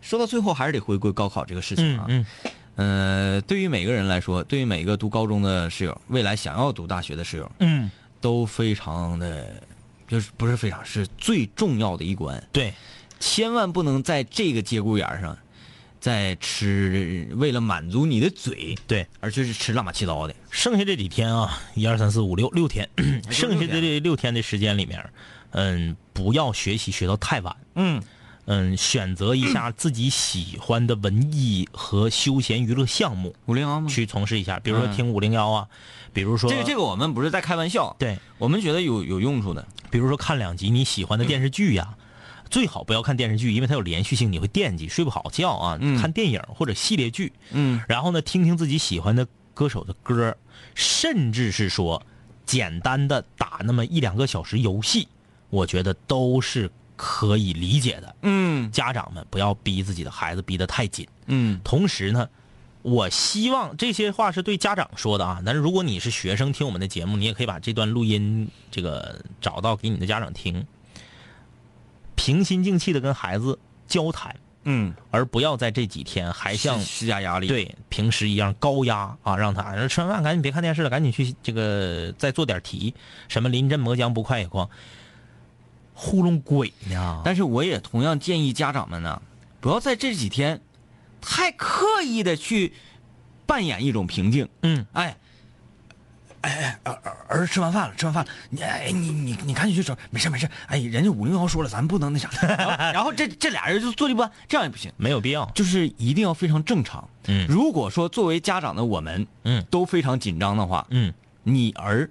[0.00, 2.06] 说到最后还是得回归高考这个事情啊。
[2.08, 9.62] 嗯嗯呃，对于每个人来说，对于每个读高中的室友，未来想要读大学的室友，嗯，都非常的，
[10.06, 12.40] 就是不是非常，是最重要的一关。
[12.52, 12.72] 对，
[13.20, 15.36] 千万不能在这个节骨眼儿上，
[16.00, 20.34] 再吃为了满足你的嘴，对，而去是吃乱七八糟的。
[20.50, 22.88] 剩下这几天啊，一二三四五六六天，
[23.30, 25.04] 剩下的这六天的时间里面，
[25.50, 27.56] 嗯，不要学习学到太晚。
[27.74, 28.02] 嗯
[28.50, 33.90] 嗯，选择一下自己喜欢的文艺和休闲娱乐项目五零幺吗？
[33.90, 35.68] 去从事一下，比如说嗯听五零幺啊，
[36.14, 39.66] 比如说这个这个我们不是在开玩笑，对，我们觉得有有用处的。
[39.90, 41.94] 比如说看两集你喜欢的电视剧呀，
[42.48, 45.78] 最好不要看电视剧，因为它有连续性，你会惦记，睡不好觉啊。
[45.80, 46.00] 嗯。
[46.00, 47.80] 看电影或者系列剧，嗯。
[47.88, 50.36] 然后呢，听听自己喜欢的歌手的歌，
[50.74, 52.02] 甚至是说
[52.46, 55.06] 简单的打那么一两个小时游戏，
[55.50, 58.16] 我觉得都是可以理解的。
[58.22, 58.70] 嗯。
[58.72, 61.60] 家长们不要逼自己的孩子逼得太紧，嗯。
[61.62, 62.28] 同时呢，
[62.82, 70.64] 我希望这些话是对家长说的啊，但是如果你是学生听我们的节目，你也可以把这段录音这个找到给你的家长听，
[72.28, 82.94] 平心静气的跟孩子交谈，嗯，而不要在这几天还像施施加压力，，对平时一样高压啊，让他说吃完饭赶紧别看电视了，赶紧去这个再做点题，
[83.28, 84.68] 什么临阵磨枪不快也慌，
[85.94, 87.22] 糊弄鬼呢。
[87.24, 89.22] 但是我也同样建议家长们呢，
[89.62, 90.60] 不要在这几天
[91.22, 92.74] 太刻意的去
[93.46, 94.46] 扮演一种平静。
[94.60, 95.16] 嗯，哎，
[96.42, 102.28] 哎哎，儿儿儿吃完饭了，吃完饭了，你哎你你你赶紧去找，没事没事，哎，人家五零幺说了，咱不能那啥，
[102.92, 105.44] 然后这这俩人就坐立不安，这样也不行，没有必要。
[105.54, 107.08] 就是一定要非常正常。
[107.26, 111.12] 嗯如果说作为家长的我们，嗯都非常紧张的话，嗯，
[111.42, 112.08] 你儿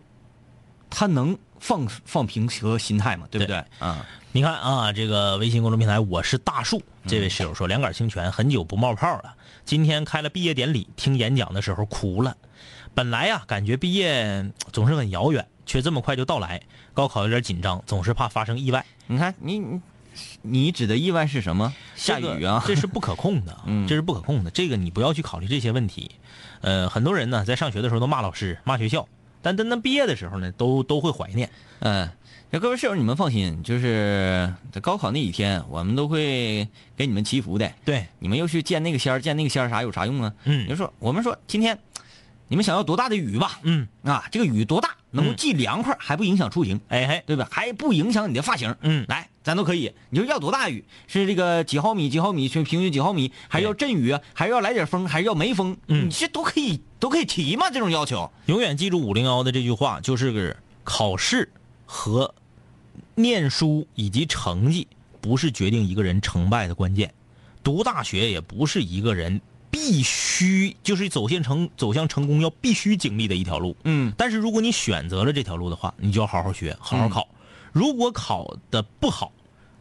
[0.89, 3.27] 他能放放平和心态吗？
[3.31, 3.55] 对不对？
[3.55, 9.33] 对啊，你看啊，这个微信公众平台我是大树，这位室友说两杆清泉很久不冒泡了，
[9.65, 12.35] 今天开了毕业典礼，听演讲的时候哭了。
[12.97, 16.59] 本来呀、感觉毕业总是很遥远，却这么快就到来，
[16.95, 18.83] 高考有点紧张，总是怕发生意外。
[19.05, 19.79] 你看你你
[20.41, 21.71] 你指的意外是什么？
[21.95, 22.63] 下雨啊？
[22.65, 24.49] 这是不可控的， 嗯这是不可控的。
[24.49, 26.09] 这个你不要去考虑这些问题。
[26.61, 29.07] 呃，很多人呢在上学的时候都骂老师、骂学校，
[29.43, 31.51] 但等到毕业的时候呢，都都会怀念。
[31.81, 32.09] 嗯，
[32.49, 37.71] 那各位室友你们放心，就是在高考那几天，我们都会给你们祈福的。
[37.85, 40.33] 对，你们又去见那个仙儿，见那个仙儿啥有啥用啊？
[40.45, 41.77] 嗯就说我们说今天
[42.47, 43.59] 你们想要多大的雨吧？
[43.63, 47.47] 嗯，啊，这个雨多大能够嗯既凉快还不影响出行，哎嘿，对吧？
[47.51, 48.75] 还不影响你的发型。
[48.81, 49.91] 嗯来，咱都可以。
[50.09, 50.83] 你说要多大雨？
[51.07, 53.31] 是这个几毫米、几毫米，平平均几毫米？
[53.47, 54.21] 还是要阵雨啊？
[54.33, 55.07] 还是要来点风？
[55.07, 55.75] 还是要没风？
[55.87, 58.31] 嗯你这都可以，都可以提嘛，这种要求。
[58.45, 61.49] 永远记住五零幺的这句话，就是个考试
[61.85, 62.33] 和
[63.15, 64.87] 念书以及成绩
[65.19, 67.13] 不是决定一个人成败的关键，
[67.63, 69.41] 读大学也不是一个人
[69.77, 73.77] 必须就是走向成走向成功要必须经历的一条路。
[73.83, 77.27] 嗯但是如果你选择了这条路的话，你就要好好学，好好考。
[77.71, 79.31] 如果考的不好，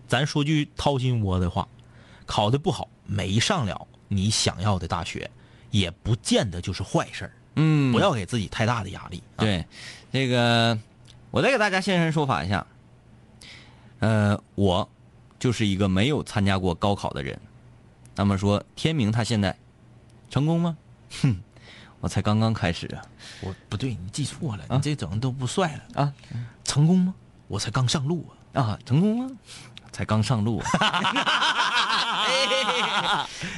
[0.07, 1.67] 咱说句掏心窝的话，
[2.27, 5.31] 考的不好，没上了你想要的大学，
[5.71, 7.33] 也不见得就是坏事儿。
[7.55, 9.23] 嗯不要给自己太大的压力。
[9.37, 9.65] 啊，对，
[10.13, 10.79] 这个
[11.31, 12.67] 我再给大家现身说法一下。
[14.01, 14.87] 呃，我
[15.39, 17.41] 就是一个没有参加过高考的人。
[18.15, 19.57] 那么说，天明他现在
[20.37, 20.77] 成功吗？
[21.23, 21.35] 哼，
[21.99, 23.01] 我才刚刚开始啊！
[23.41, 26.13] 我不对，你记错了，你这整的都不帅了啊！
[26.63, 27.15] 成功吗？
[27.49, 28.61] 我才刚上路啊！
[28.61, 29.35] 啊，成功了，
[29.97, 30.63] 才刚上路。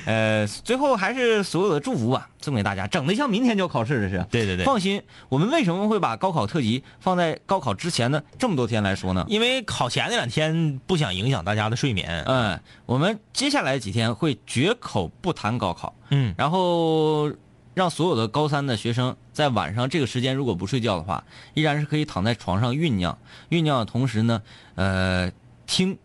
[0.07, 4.25] 呃，最后还是所有的祝福吧，送给大家，整的像明天就要考试的似的。
[4.31, 9.27] 对对对放心，我们为什么会把高考特辑放在高考之前的这么多天来说呢？
[9.29, 12.23] 因为考前那两天不想影响大家的睡眠。
[12.27, 17.33] 嗯，我们接下来几天会绝口不谈高考，嗯，然后
[17.75, 21.25] 让所有的高三的学生在晚上这个时间如果不睡觉的话，
[21.55, 23.19] 依然是可以躺在床上酝酿，
[23.51, 24.43] 酝酿的同时呢，
[24.77, 25.31] 呃，
[25.67, 25.99] 听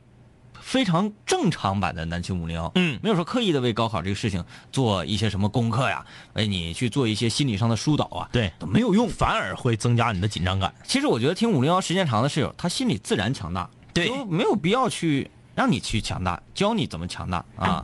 [0.74, 6.04] 非常正常版的南青五零幺，嗯没有说刻意的为高考这个事情做一些什么功课呀，
[6.34, 9.08] 为你去做一些心理上的疏导啊，对都没有用。
[9.08, 10.74] 反而会增加你的紧张感。
[10.84, 17.84] 其实我觉得听五零幺时间长的室友，他心里自然强大，对就没有必要去让你去强大，教你怎么强大啊。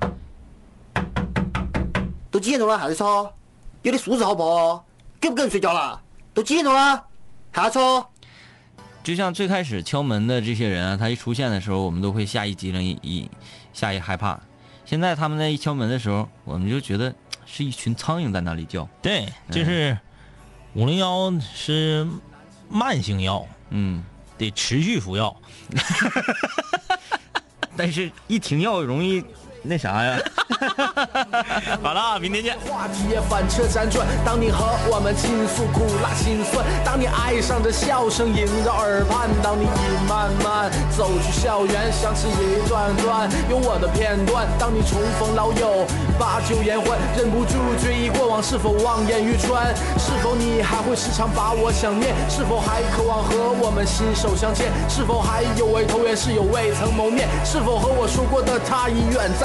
[2.31, 3.31] 都几点钟了还在吵？
[3.83, 4.83] 有点素质好不好？
[5.21, 6.01] 给不给人睡觉了？
[6.33, 7.05] 都几点钟了
[7.51, 8.09] 还在吵？
[9.09, 13.27] 就像最开始敲门的这些人啊，他一出现的时候，我们都会下一激灵，一一
[13.73, 14.39] 下一害怕。
[14.85, 17.11] 现在他们在一敲门的时候，我们就觉得
[17.43, 18.87] 是一群苍蝇在那里叫。
[19.01, 19.97] 对，就是
[20.75, 22.07] 五零幺是
[22.69, 24.03] 慢性药，嗯，
[24.37, 25.35] 得持续服药。
[27.75, 29.25] 但是一停药容易
[29.63, 30.17] 那啥呀。
[31.81, 32.57] 好了，明天见。
[32.67, 34.05] 话题也反车辗转。
[34.25, 44.47] 当你和我们倾诉苦辣心酸，当你爱上这笑声萦绕耳畔，当你已慢慢走去校园，想起一段段有我的片段。
[44.59, 45.85] 当你重逢老友，
[46.17, 49.73] 把酒言欢，忍不住追忆过往，是否望眼欲穿？
[49.97, 52.13] 是否你还会时常把我想念？
[52.27, 53.31] 是否还渴望和
[53.61, 54.67] 我们心手相牵？
[54.89, 57.29] 是否还有位投缘室友未曾谋面？
[57.45, 59.31] 是否和我说过的他已远